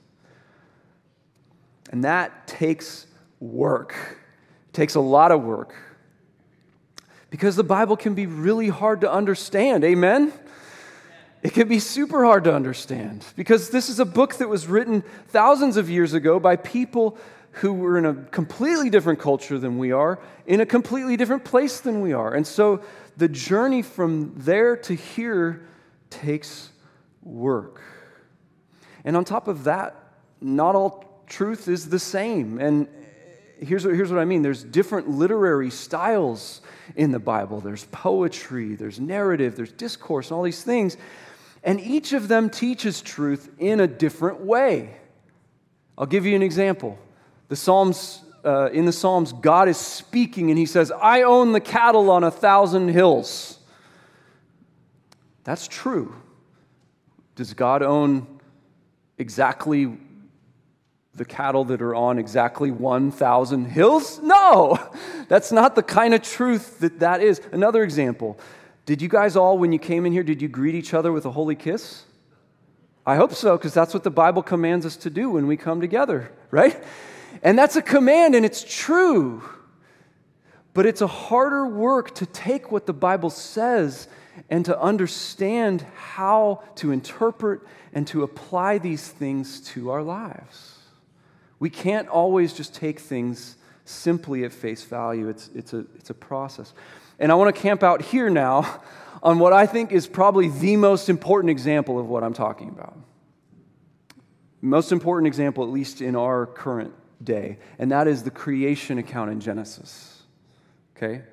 [1.92, 3.08] And that takes
[3.40, 3.96] work,
[4.68, 5.74] it takes a lot of work.
[7.30, 9.84] Because the Bible can be really hard to understand.
[9.84, 10.34] Amen?
[11.42, 15.04] it can be super hard to understand because this is a book that was written
[15.30, 17.18] thousands of years ago by people
[17.54, 21.80] who were in a completely different culture than we are, in a completely different place
[21.80, 22.34] than we are.
[22.34, 22.82] And so
[23.18, 25.66] the journey from there to here
[26.10, 26.70] takes
[27.24, 27.82] work.
[29.04, 29.96] And on top of that,
[30.42, 32.60] not all truth is the same.
[32.60, 32.88] And
[33.60, 36.62] here's what, here's what I mean there's different literary styles
[36.96, 40.98] in the Bible there's poetry, there's narrative, there's discourse, and all these things.
[41.64, 44.96] And each of them teaches truth in a different way.
[45.98, 46.98] I'll give you an example.
[47.50, 51.60] The Psalms, uh, in the Psalms, God is speaking and he says, I own the
[51.60, 53.60] cattle on a thousand hills.
[55.44, 56.16] That's true.
[57.36, 58.40] Does God own
[59.18, 59.98] exactly
[61.20, 64.20] the cattle that are on exactly 1,000 hills?
[64.24, 64.80] No,
[65.28, 67.40] that's not the kind of truth that that is.
[67.52, 68.40] Another example
[68.88, 71.24] did you guys all, when you came in here, did you greet each other with
[71.28, 72.06] a holy kiss?
[73.06, 75.80] I hope so, because that's what the Bible commands us to do when we come
[75.80, 76.84] together, right?
[77.44, 79.48] And that's a command, and it's true.
[80.74, 84.08] But it's a harder work to take what the Bible says
[84.50, 87.62] and to understand how to interpret
[87.94, 90.79] and to apply these things to our lives.
[91.60, 96.14] We can't always just take things simply at face value, it's, it's, a, it's a
[96.14, 96.74] process.
[97.18, 98.82] And I want to camp out here now
[99.24, 102.98] on what I think is probably the most important example of what I'm talking about.
[104.62, 106.94] Most important example, at least in our current
[107.24, 110.22] day, and that is the creation account in Genesis.
[110.96, 111.24] Okay?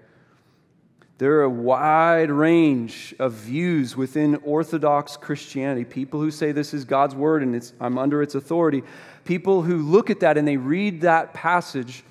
[1.18, 5.84] There are a wide range of views within Orthodox Christianity.
[5.84, 8.82] People who say this is God's word and I'm under its authority.
[9.26, 12.04] People who look at that and they read that passage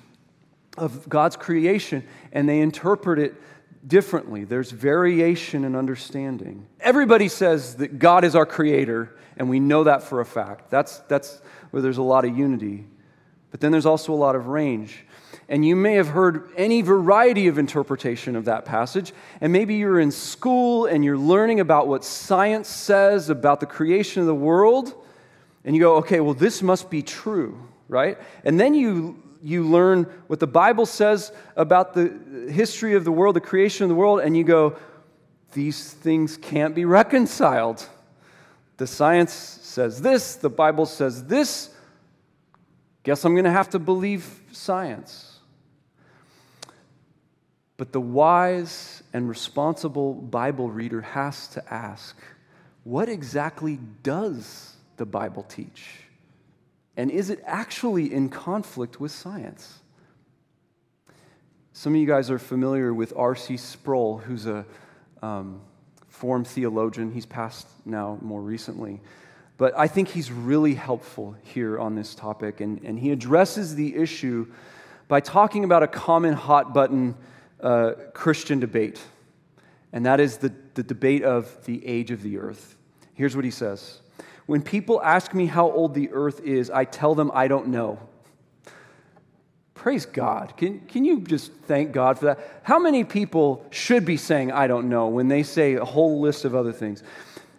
[0.76, 3.34] of God's creation and they interpret it
[3.86, 4.44] differently.
[4.44, 6.66] There's variation in understanding.
[6.80, 10.70] Everybody says that God is our creator, and we know that for a fact.
[10.70, 12.86] That's, that's where there's a lot of unity.
[13.50, 15.04] But then there's also a lot of range.
[15.48, 19.12] And you may have heard any variety of interpretation of that passage.
[19.40, 24.20] And maybe you're in school and you're learning about what science says about the creation
[24.20, 24.94] of the world.
[25.66, 28.16] And you go, okay, well, this must be true, right?
[28.44, 32.08] And then you you learn what the Bible says about the
[32.50, 34.76] history of the world, the creation of the world, and you go,
[35.52, 37.86] these things can't be reconciled.
[38.78, 41.70] The science says this, the Bible says this.
[43.02, 45.38] Guess I'm going to have to believe science.
[47.76, 52.16] But the wise and responsible Bible reader has to ask
[52.84, 56.00] what exactly does the Bible teach?
[56.96, 59.80] And is it actually in conflict with science?
[61.72, 63.58] Some of you guys are familiar with R.C.
[63.58, 64.64] Sproul, who's a
[65.22, 65.60] um,
[66.10, 67.12] theologian.
[67.12, 69.00] He's passed now more recently.
[69.58, 72.60] But I think he's really helpful here on this topic.
[72.60, 74.46] And, and he addresses the issue
[75.08, 77.14] by talking about a common hot button
[77.60, 79.00] uh, Christian debate.
[79.92, 82.76] And that is the, the debate of the age of the earth.
[83.14, 84.00] Here's what he says
[84.46, 87.98] when people ask me how old the earth is, I tell them I don't know.
[89.74, 90.56] Praise God.
[90.56, 92.60] Can, can you just thank God for that?
[92.62, 96.44] How many people should be saying, I don't know, when they say a whole list
[96.44, 97.02] of other things?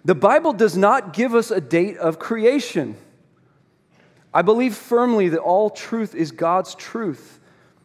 [0.03, 2.95] The Bible does not give us a date of creation.
[4.33, 7.39] I believe firmly that all truth is God's truth.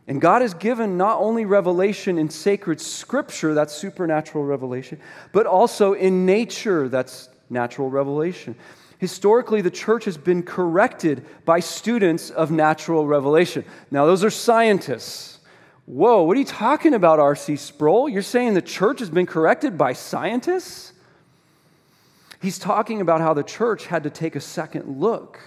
[0.09, 5.01] And God has given not only revelation in sacred scripture, that's supernatural revelation,
[5.33, 8.57] but also in nature, that's natural revelation
[9.03, 13.65] historically the church has been corrected by students of natural revelation.
[13.91, 15.41] Now, those are scientists.
[15.87, 17.57] Whoa, what are you talking about, R.C.
[17.57, 18.09] Sproul?
[18.09, 20.93] You're saying the church has been corrected by scientists?
[22.41, 25.41] He's talking about how the church had to take a second look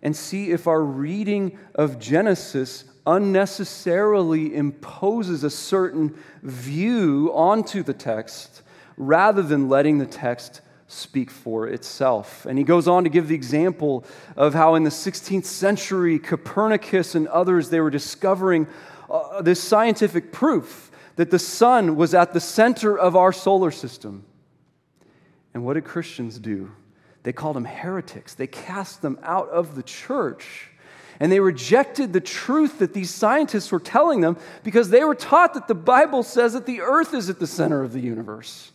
[0.00, 8.62] and see if our reading of Genesis unnecessarily imposes a certain view onto the text
[8.96, 12.46] rather than letting the text speak for itself.
[12.46, 14.04] And he goes on to give the example
[14.36, 18.66] of how in the 16th century, Copernicus and others, they were discovering
[19.10, 24.24] uh, this scientific proof that the sun was at the center of our solar system.
[25.54, 26.70] And what did Christians do?
[27.22, 28.34] They called them heretics.
[28.34, 30.70] They cast them out of the church.
[31.18, 35.54] And they rejected the truth that these scientists were telling them because they were taught
[35.54, 38.70] that the Bible says that the earth is at the center of the universe.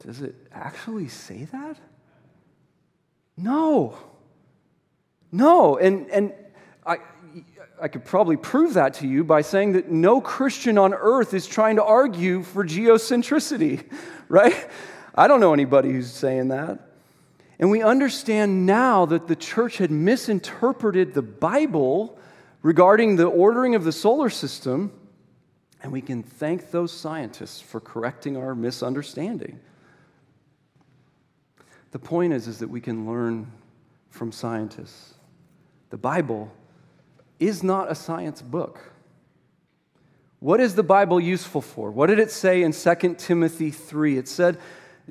[0.00, 1.76] Does it actually say that?
[3.36, 3.96] No.
[5.32, 5.76] No.
[5.76, 6.32] And, and
[6.86, 6.98] I,
[7.80, 11.46] I could probably prove that to you by saying that no Christian on earth is
[11.46, 13.90] trying to argue for geocentricity,
[14.28, 14.68] right?
[15.14, 16.78] I don't know anybody who's saying that.
[17.58, 22.16] And we understand now that the church had misinterpreted the Bible
[22.62, 24.92] regarding the ordering of the solar system,
[25.82, 29.58] and we can thank those scientists for correcting our misunderstanding.
[31.90, 33.50] The point is, is that we can learn
[34.10, 35.14] from scientists.
[35.90, 36.52] The Bible
[37.38, 38.92] is not a science book.
[40.40, 41.90] What is the Bible useful for?
[41.90, 44.18] What did it say in 2 Timothy 3?
[44.18, 44.58] It said,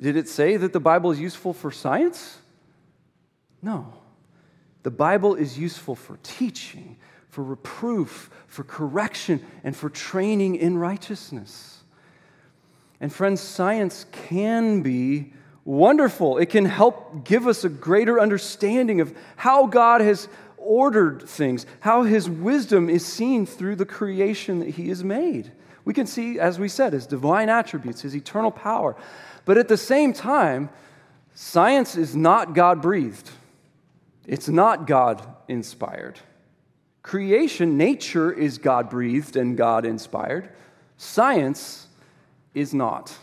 [0.00, 2.38] did it say that the Bible is useful for science?
[3.60, 3.92] No.
[4.84, 6.96] The Bible is useful for teaching,
[7.28, 11.82] for reproof, for correction, and for training in righteousness.
[13.00, 15.32] And friends, science can be
[15.64, 16.38] wonderful.
[16.38, 22.02] It can help give us a greater understanding of how God has ordered things, how
[22.02, 25.52] his wisdom is seen through the creation that he has made.
[25.84, 28.96] We can see, as we said, his divine attributes, his eternal power.
[29.44, 30.68] But at the same time,
[31.40, 33.30] Science is not God breathed,
[34.26, 36.18] it's not God inspired.
[37.04, 40.48] Creation, nature is God breathed and God inspired.
[40.96, 41.86] Science
[42.54, 43.16] is not.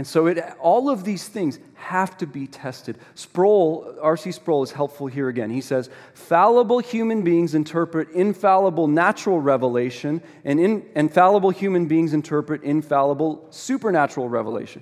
[0.00, 2.96] And so it, all of these things have to be tested.
[3.14, 4.32] Sproul, R.C.
[4.32, 5.50] Sproul is helpful here again.
[5.50, 12.62] He says, fallible human beings interpret infallible natural revelation, and in, infallible human beings interpret
[12.62, 14.80] infallible supernatural revelation.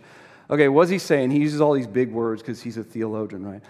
[0.50, 1.32] Okay, what's he saying?
[1.32, 3.62] He uses all these big words because he's a theologian, right?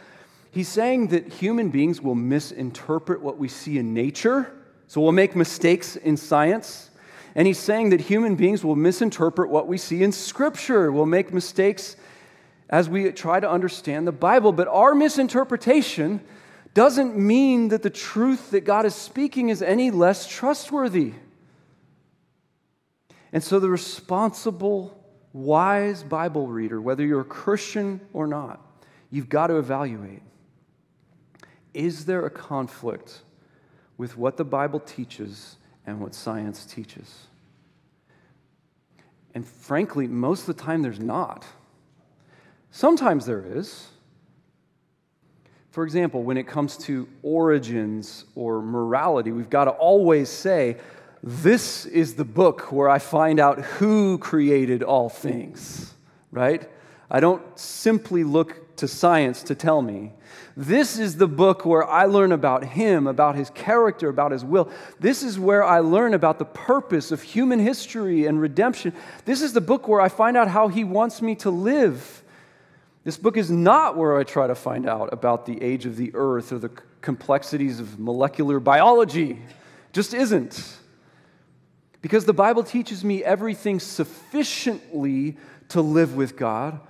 [0.51, 4.53] He's saying that human beings will misinterpret what we see in nature,
[4.86, 6.90] so we'll make mistakes in science.
[7.35, 11.33] And he's saying that human beings will misinterpret what we see in Scripture, will make
[11.33, 11.97] mistakes
[12.70, 14.53] as we try to understand the Bible.
[14.53, 16.20] But our misinterpretation
[16.74, 21.14] doesn't mean that the truth that God is speaking is any less trustworthy.
[23.33, 24.99] And so, the responsible,
[25.33, 28.61] wise Bible reader, whether you're a Christian or not,
[29.11, 30.22] you've got to evaluate
[31.74, 33.20] is there a conflict
[33.97, 35.57] with what the Bible teaches
[35.89, 37.26] and what science teaches?
[39.34, 41.47] And frankly, most of the time there's not.
[42.70, 43.89] Sometimes there is.
[45.70, 50.76] For example, when it comes to origins or morality, we've got to always say,
[51.22, 55.95] This is the book where I find out who created all things,
[56.30, 56.68] right?
[57.11, 60.12] I don't simply look to science to tell me.
[60.57, 64.70] This is the book where I learn about him, about his character, about his will.
[64.99, 68.93] This is where I learn about the purpose of human history and redemption.
[69.24, 72.22] This is the book where I find out how he wants me to live.
[73.05, 76.11] This book is not where I try to find out about the age of the
[76.14, 76.70] earth or the
[77.01, 79.31] complexities of molecular biology.
[79.31, 80.76] It just isn't.
[82.03, 85.37] Because the Bible teaches me everything sufficiently
[85.68, 86.81] to live with God,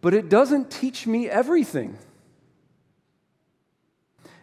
[0.00, 1.98] but it doesn't teach me everything.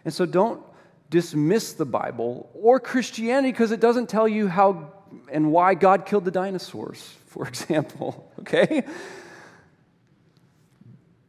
[0.04, 0.62] And so don't
[1.10, 4.92] dismiss the Bible or Christianity because it doesn't tell you how
[5.30, 8.84] and why God killed the dinosaurs, for example, okay?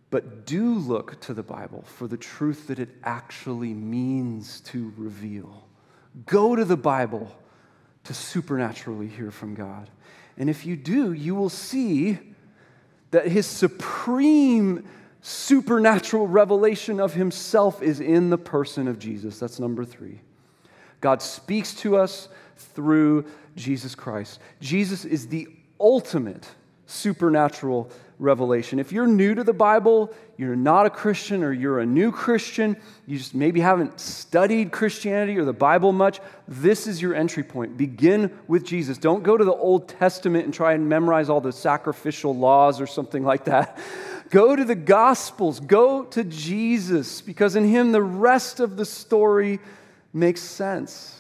[0.09, 5.67] But do look to the Bible for the truth that it actually means to reveal.
[6.25, 7.35] Go to the Bible
[8.05, 9.89] to supernaturally hear from God.
[10.37, 12.19] And if you do, you will see
[13.11, 14.83] that His supreme
[15.21, 19.39] supernatural revelation of himself is in the person of Jesus.
[19.39, 20.21] That's number three.
[21.01, 24.39] God speaks to us through Jesus Christ.
[24.61, 25.49] Jesus is the
[25.79, 26.47] ultimate
[26.85, 27.89] supernatural
[28.19, 28.79] revelation.
[28.79, 32.77] If you're new to the Bible, you're not a Christian, or you're a new Christian,
[33.05, 37.77] you just maybe haven't studied Christianity or the Bible much, this is your entry point.
[37.77, 38.97] Begin with Jesus.
[38.97, 42.87] Don't go to the Old Testament and try and memorize all the sacrificial laws or
[42.87, 43.77] something like that.
[44.29, 49.61] Go to the Gospels, go to Jesus, because in Him the rest of the story
[50.11, 51.17] makes sense.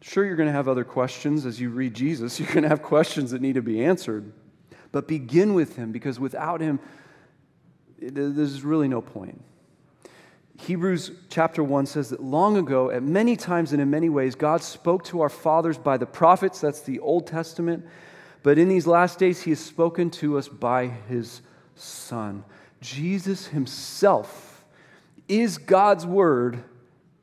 [0.00, 2.40] Sure, you're going to have other questions as you read Jesus.
[2.40, 4.32] You're going to have questions that need to be answered.
[4.92, 6.78] But begin with Him, because without Him,
[7.98, 9.42] there's really no point.
[10.58, 14.62] Hebrews chapter 1 says that long ago, at many times and in many ways, God
[14.62, 16.60] spoke to our fathers by the prophets.
[16.60, 17.84] That's the Old Testament.
[18.42, 21.42] But in these last days, he has spoken to us by his
[21.74, 22.44] Son.
[22.80, 24.64] Jesus himself
[25.28, 26.62] is God's word.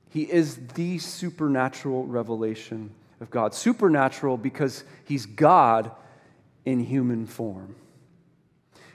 [0.09, 2.91] He is the supernatural revelation
[3.21, 3.53] of God.
[3.53, 5.91] Supernatural because he's God
[6.65, 7.75] in human form.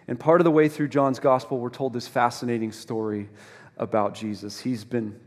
[0.06, 3.28] And part of the way through John's gospel, we're told this fascinating story
[3.78, 4.60] about Jesus.
[4.60, 5.18] He's been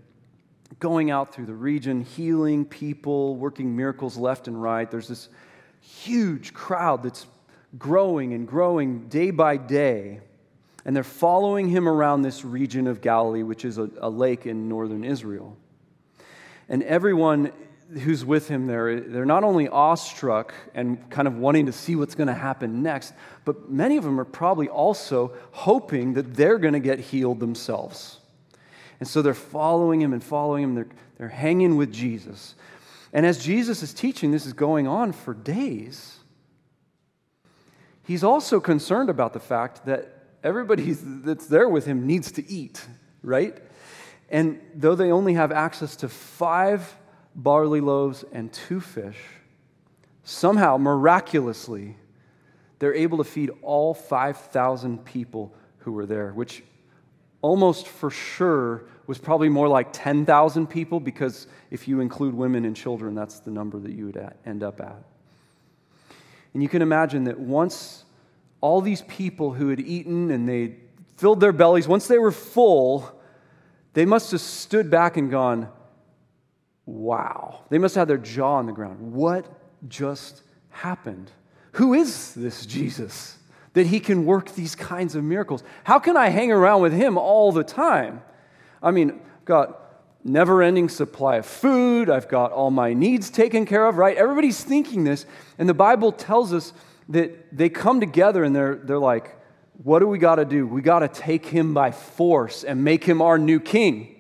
[0.80, 4.90] going out through the region, healing people, working miracles left and right.
[4.90, 5.30] There's this
[5.82, 7.26] huge crowd that's
[7.78, 10.22] growing and growing day by day.
[10.86, 14.70] And they're following him around this region of Galilee, which is a, a lake in
[14.70, 15.58] northern Israel.
[16.70, 17.52] And everyone
[17.94, 22.16] who's with him there, they're not only awestruck and kind of wanting to see what's
[22.16, 23.14] going to happen next,
[23.46, 28.20] but many of them are probably also hoping that they're going to get healed themselves.
[29.00, 30.76] And so they're following him and following him.
[30.76, 32.56] They're, they're hanging with Jesus.
[33.14, 36.18] And as Jesus is teaching, this is going on for days.
[38.04, 42.86] He's also concerned about the fact that everybody that's there with him needs to eat,
[43.22, 43.58] right?
[44.30, 46.96] And though they only have access to five
[47.38, 49.20] barley loaves and two fish,
[50.24, 51.96] somehow, miraculously,
[52.80, 56.64] they're able to feed all 5,000 people who were there, which
[57.42, 62.76] almost for sure was probably more like 10,000 people because if you include women and
[62.76, 65.02] children, that's the number that you would end up at.
[66.54, 68.04] And you can imagine that once
[68.60, 70.76] all these people who had eaten and they
[71.16, 73.10] filled their bellies, once they were full,
[73.94, 75.70] they must have stood back and gone,
[76.88, 77.66] Wow.
[77.70, 79.14] They must have their jaw on the ground.
[79.14, 79.46] What
[79.88, 81.30] just happened?
[81.74, 83.38] Who is this Jesus
[83.74, 85.64] that he can work these kinds of miracles?
[85.84, 88.22] How can I hang around with him all the time?
[88.82, 89.82] I mean, I've got
[90.24, 94.18] never ending supply of food, I've got all my needs taken care of, right?
[94.18, 95.26] Everybody's thinking this,
[95.58, 96.74] and the Bible tells us
[97.10, 99.36] that they come together and they're, they're like,
[99.84, 100.66] what do we got to do?
[100.66, 104.17] We got to take him by force and make him our new king.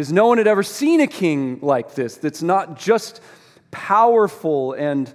[0.00, 3.20] Because no one had ever seen a king like this that's not just
[3.70, 5.12] powerful and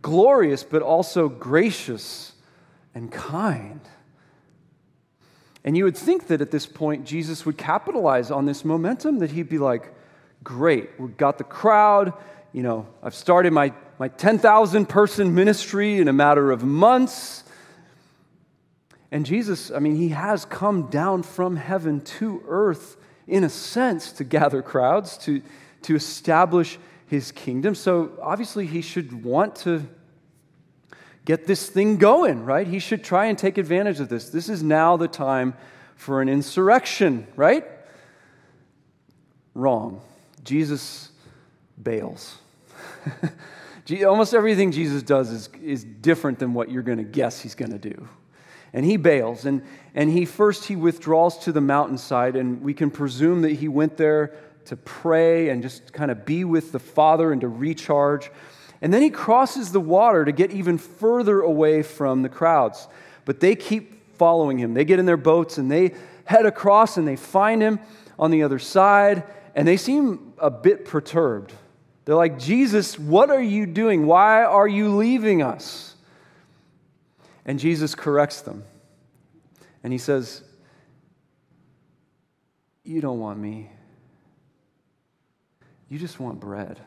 [0.00, 2.30] glorious, but also gracious
[2.94, 3.80] and kind.
[5.64, 9.32] And you would think that at this point, Jesus would capitalize on this momentum, that
[9.32, 9.92] he'd be like,
[10.44, 12.12] Great, we've got the crowd.
[12.52, 17.42] You know, I've started my, my 10,000 person ministry in a matter of months.
[19.10, 22.96] And Jesus, I mean, he has come down from heaven to earth
[23.30, 25.40] in a sense to gather crowds, to,
[25.82, 27.74] to establish his kingdom.
[27.74, 29.86] So obviously, he should want to
[31.24, 32.66] get this thing going, right?
[32.66, 34.30] He should try and take advantage of this.
[34.30, 35.54] This is now the time
[35.96, 37.64] for an insurrection, right?
[39.54, 40.00] Wrong.
[40.44, 41.10] Jesus
[41.82, 42.38] bails.
[44.06, 47.72] Almost everything Jesus does is, is different than what you're going to guess he's going
[47.72, 48.08] to do.
[48.72, 49.44] And he bails.
[49.44, 49.62] And,
[49.94, 53.96] and he first he withdraws to the mountainside, and we can presume that he went
[53.96, 54.34] there
[54.66, 58.30] to pray and just kind of be with the Father and to recharge.
[58.82, 62.88] And then he crosses the water to get even further away from the crowds.
[63.24, 64.74] But they keep following him.
[64.74, 65.94] They get in their boats and they
[66.24, 67.80] head across and they find him
[68.18, 71.52] on the other side, and they seem a bit perturbed.
[72.04, 74.06] They're like, Jesus, what are you doing?
[74.06, 75.89] Why are you leaving us?
[77.44, 78.64] And Jesus corrects them.
[79.82, 80.42] And he says,
[82.84, 83.70] You don't want me.
[85.88, 86.80] You just want bread.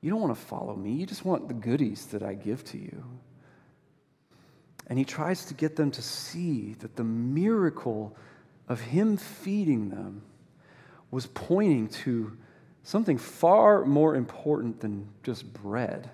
[0.00, 0.92] You don't want to follow me.
[0.92, 3.02] You just want the goodies that I give to you.
[4.86, 8.14] And he tries to get them to see that the miracle
[8.68, 10.22] of him feeding them
[11.10, 12.36] was pointing to
[12.82, 16.10] something far more important than just bread.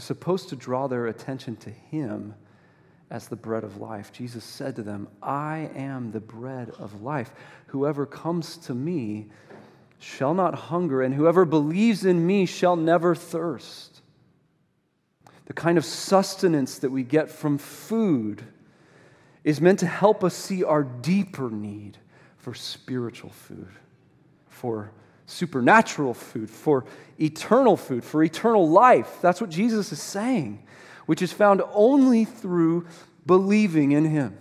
[0.00, 2.34] Was supposed to draw their attention to him
[3.10, 4.14] as the bread of life.
[4.14, 7.30] Jesus said to them, I am the bread of life.
[7.66, 9.26] Whoever comes to me
[9.98, 14.00] shall not hunger, and whoever believes in me shall never thirst.
[15.44, 18.42] The kind of sustenance that we get from food
[19.44, 21.98] is meant to help us see our deeper need
[22.38, 23.74] for spiritual food,
[24.48, 24.92] for
[25.30, 26.84] supernatural food, for
[27.20, 29.18] eternal food, for eternal life.
[29.20, 30.62] That's what Jesus is saying,
[31.06, 32.86] which is found only through
[33.26, 34.36] believing in Him.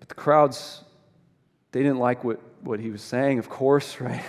[0.00, 0.82] But the crowds,
[1.72, 4.22] they didn't like what what he was saying, of course, right?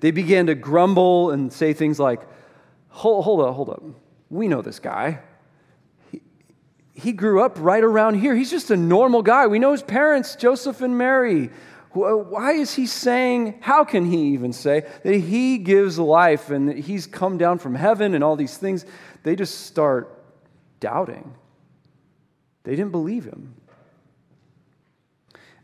[0.00, 2.20] They began to grumble and say things like,
[2.88, 3.82] hold, hold up, hold up.
[4.30, 5.20] We know this guy.
[6.12, 6.20] He,
[6.94, 8.36] he grew up right around here.
[8.36, 9.46] He's just a normal guy.
[9.46, 11.50] We know his parents, Joseph and Mary.
[11.92, 16.78] Why is he saying, how can he even say that he gives life and that
[16.78, 18.84] he's come down from heaven and all these things?
[19.22, 20.22] They just start
[20.80, 21.34] doubting.
[22.64, 23.54] They didn't believe him.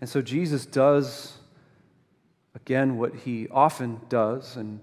[0.01, 1.39] And so Jesus does
[2.55, 4.81] Again, what he often does, and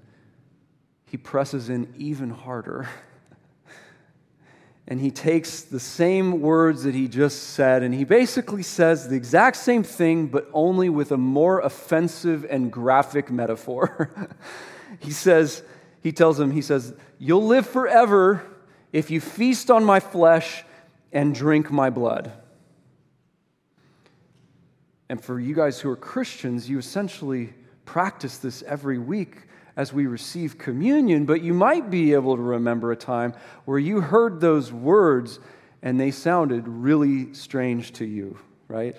[1.05, 2.87] he presses in even harder.
[4.91, 9.15] and he takes the same words that he just said, and he basically says the
[9.15, 14.11] exact same thing, but only with a more offensive and graphic metaphor.
[14.99, 15.63] he says,
[16.03, 18.45] he tells him, he says, You'll live forever
[18.91, 20.65] if you feast on my flesh
[21.13, 22.33] and drink my blood.
[25.07, 27.53] And for you guys who are Christians, you essentially
[27.85, 29.37] practice this every week
[29.75, 33.33] as we receive communion, but you might be able to remember a time
[33.65, 35.39] where you heard those words
[35.81, 38.95] and they sounded really strange to you, right?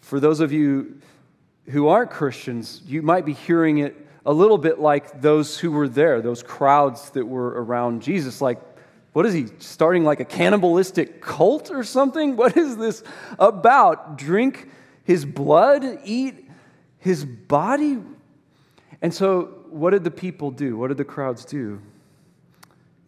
[0.00, 1.00] For those of you
[1.66, 5.88] who aren't Christians, you might be hearing it a little bit like those who were
[5.88, 8.40] there, those crowds that were around Jesus.
[8.40, 8.60] Like,
[9.12, 12.36] what is he, starting like a cannibalistic cult or something?
[12.42, 13.02] What is this
[13.38, 14.16] about?
[14.16, 14.68] Drink
[15.04, 16.48] his blood, eat
[16.98, 17.98] his body.
[19.02, 20.76] And so, what did the people do?
[20.76, 21.82] What did the crowds do?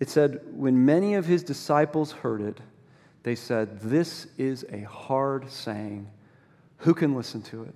[0.01, 2.61] It said, when many of his disciples heard it,
[3.23, 6.11] they said, This is a hard saying.
[6.79, 7.75] Who can listen to it?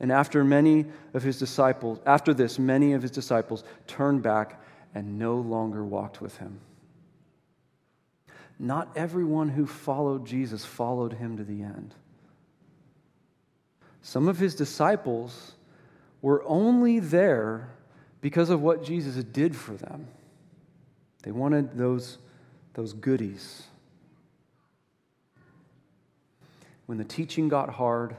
[0.00, 4.60] And after many of his disciples, after this, many of his disciples turned back
[4.94, 6.60] and no longer walked with him.
[8.58, 11.94] not everyone who followed Jesus followed him to the end.
[14.00, 15.53] Some of his disciples
[16.24, 17.68] were only there
[18.22, 20.08] because of what Jesus did for them.
[21.22, 22.16] They wanted those,
[22.72, 23.64] those goodies.
[26.86, 28.16] When the teaching got hard,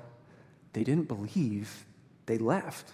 [0.74, 1.84] they didn't believe,
[2.28, 2.92] they left.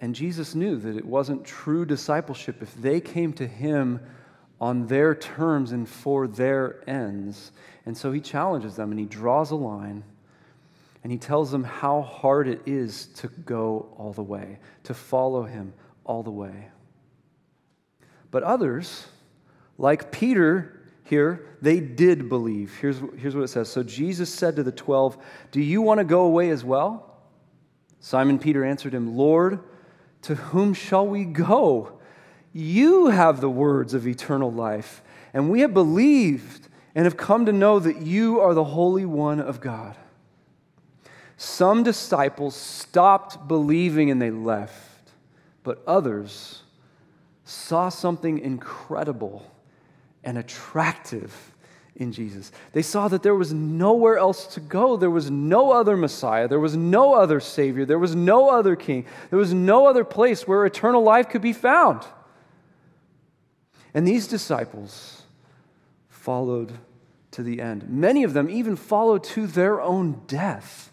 [0.00, 4.00] And Jesus knew that it wasn't true discipleship if they came to him
[4.62, 7.52] on their terms and for their ends.
[7.84, 10.04] And so he challenges them and he draws a line
[11.08, 15.44] and he tells them how hard it is to go all the way, to follow
[15.44, 15.72] him
[16.04, 16.68] all the way.
[18.30, 19.06] But others,
[19.78, 22.76] like Peter here, they did believe.
[22.78, 23.70] Here's, here's what it says.
[23.70, 25.16] So Jesus said to the twelve,
[25.50, 27.18] Do you want to go away as well?
[28.00, 29.60] Simon Peter answered him, Lord,
[30.20, 32.00] to whom shall we go?
[32.52, 35.00] You have the words of eternal life,
[35.32, 39.40] and we have believed and have come to know that you are the Holy One
[39.40, 39.96] of God.
[41.38, 45.12] Some disciples stopped believing and they left,
[45.62, 46.62] but others
[47.44, 49.48] saw something incredible
[50.24, 51.54] and attractive
[51.94, 52.50] in Jesus.
[52.72, 54.96] They saw that there was nowhere else to go.
[54.96, 56.48] There was no other Messiah.
[56.48, 57.84] There was no other Savior.
[57.84, 59.06] There was no other King.
[59.30, 62.02] There was no other place where eternal life could be found.
[63.94, 65.22] And these disciples
[66.08, 66.72] followed
[67.30, 67.88] to the end.
[67.88, 70.90] Many of them even followed to their own death.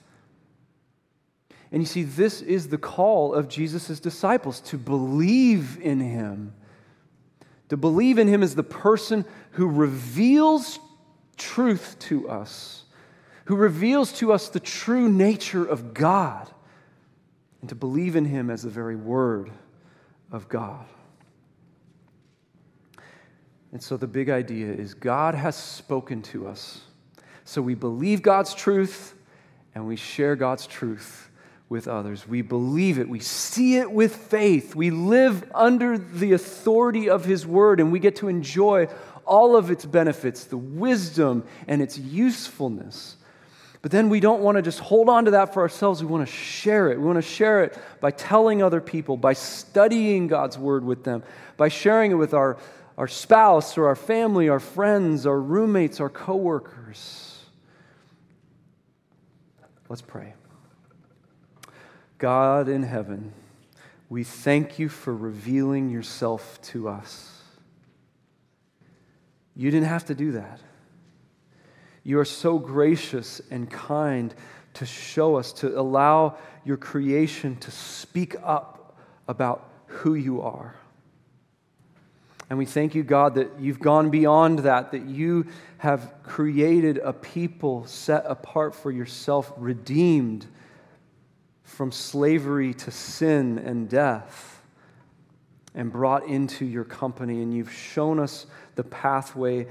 [1.76, 6.54] And you see, this is the call of Jesus' disciples to believe in him.
[7.68, 10.80] To believe in him as the person who reveals
[11.36, 12.86] truth to us,
[13.44, 16.50] who reveals to us the true nature of God,
[17.60, 19.52] and to believe in him as the very word
[20.32, 20.86] of God.
[23.74, 26.80] And so the big idea is God has spoken to us.
[27.44, 29.14] So we believe God's truth
[29.76, 31.32] and we share God's truth
[31.68, 32.28] with others.
[32.28, 33.10] We believe it.
[33.10, 34.76] We see it with faith.
[34.76, 38.88] We live under the authority of His Word, and we get to enjoy
[39.26, 43.18] all of its benefits, the wisdom and its usefulness.
[43.82, 46.02] But then we don't want to just hold on to that for ourselves.
[46.04, 47.00] We want to share it.
[47.00, 51.24] We want to share it by telling other people, by studying God's Word with them,
[51.58, 52.58] by sharing it with our,
[52.98, 57.44] our spouse or our family, our friends, our roommates, our coworkers.
[59.88, 60.34] Let's pray.
[62.18, 63.34] God in heaven,
[64.10, 67.32] we thank you for revealing yourself to us.
[69.56, 70.60] You didn't have to do that.
[72.04, 74.34] You are so gracious and kind
[74.76, 78.98] to show us, to allow your creation to speak up
[79.28, 80.76] about who you are.
[82.50, 85.48] And we thank you, God, that you've gone beyond that, that you
[85.80, 90.46] have created a people set apart for yourself, redeemed
[91.66, 94.62] from slavery to sin and death
[95.74, 97.42] and brought into your company.
[97.42, 98.46] And you've shown us
[98.76, 99.68] the pathway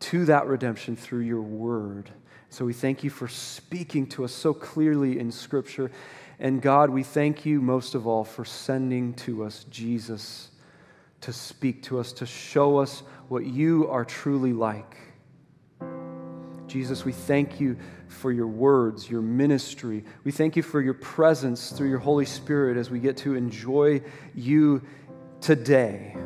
[0.00, 2.10] to that redemption through your word.
[2.50, 5.90] So we thank you for speaking to us so clearly in Scripture.
[6.38, 10.50] And God, we thank you most of all for sending to us Jesus
[11.22, 14.98] to speak to us, to show us what you are truly like.
[16.74, 17.76] Jesus, we thank you
[18.08, 20.02] for your words, your ministry.
[20.24, 24.02] We thank you for your presence through your Holy Spirit as we get to enjoy
[24.34, 24.82] you
[25.40, 26.16] today.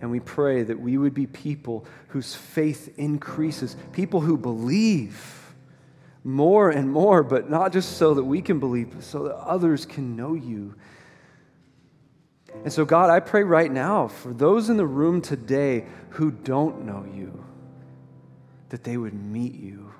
[0.00, 5.54] And we pray that we would be people whose faith increases, people who believe
[6.24, 9.86] more and more, but not just so that we can believe, but so that others
[9.86, 10.74] can know you.
[12.64, 16.84] And so, God, I pray right now for those in the room today who don't
[16.84, 17.44] know you
[18.68, 19.92] that they would meet you,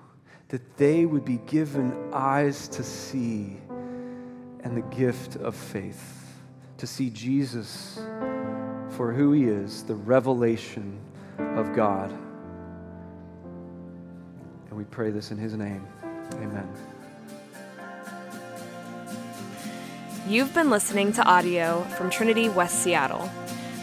[0.49, 3.57] that they would be given eyes to see
[4.63, 6.41] and the gift of faith,
[6.79, 8.01] to see Jesus
[8.91, 10.99] for who he is, the revelation
[11.39, 12.11] of God.
[14.69, 15.87] And we pray this in his name.
[16.35, 16.69] Amen.
[20.29, 23.31] You've been listening to audio from Trinity West Seattle.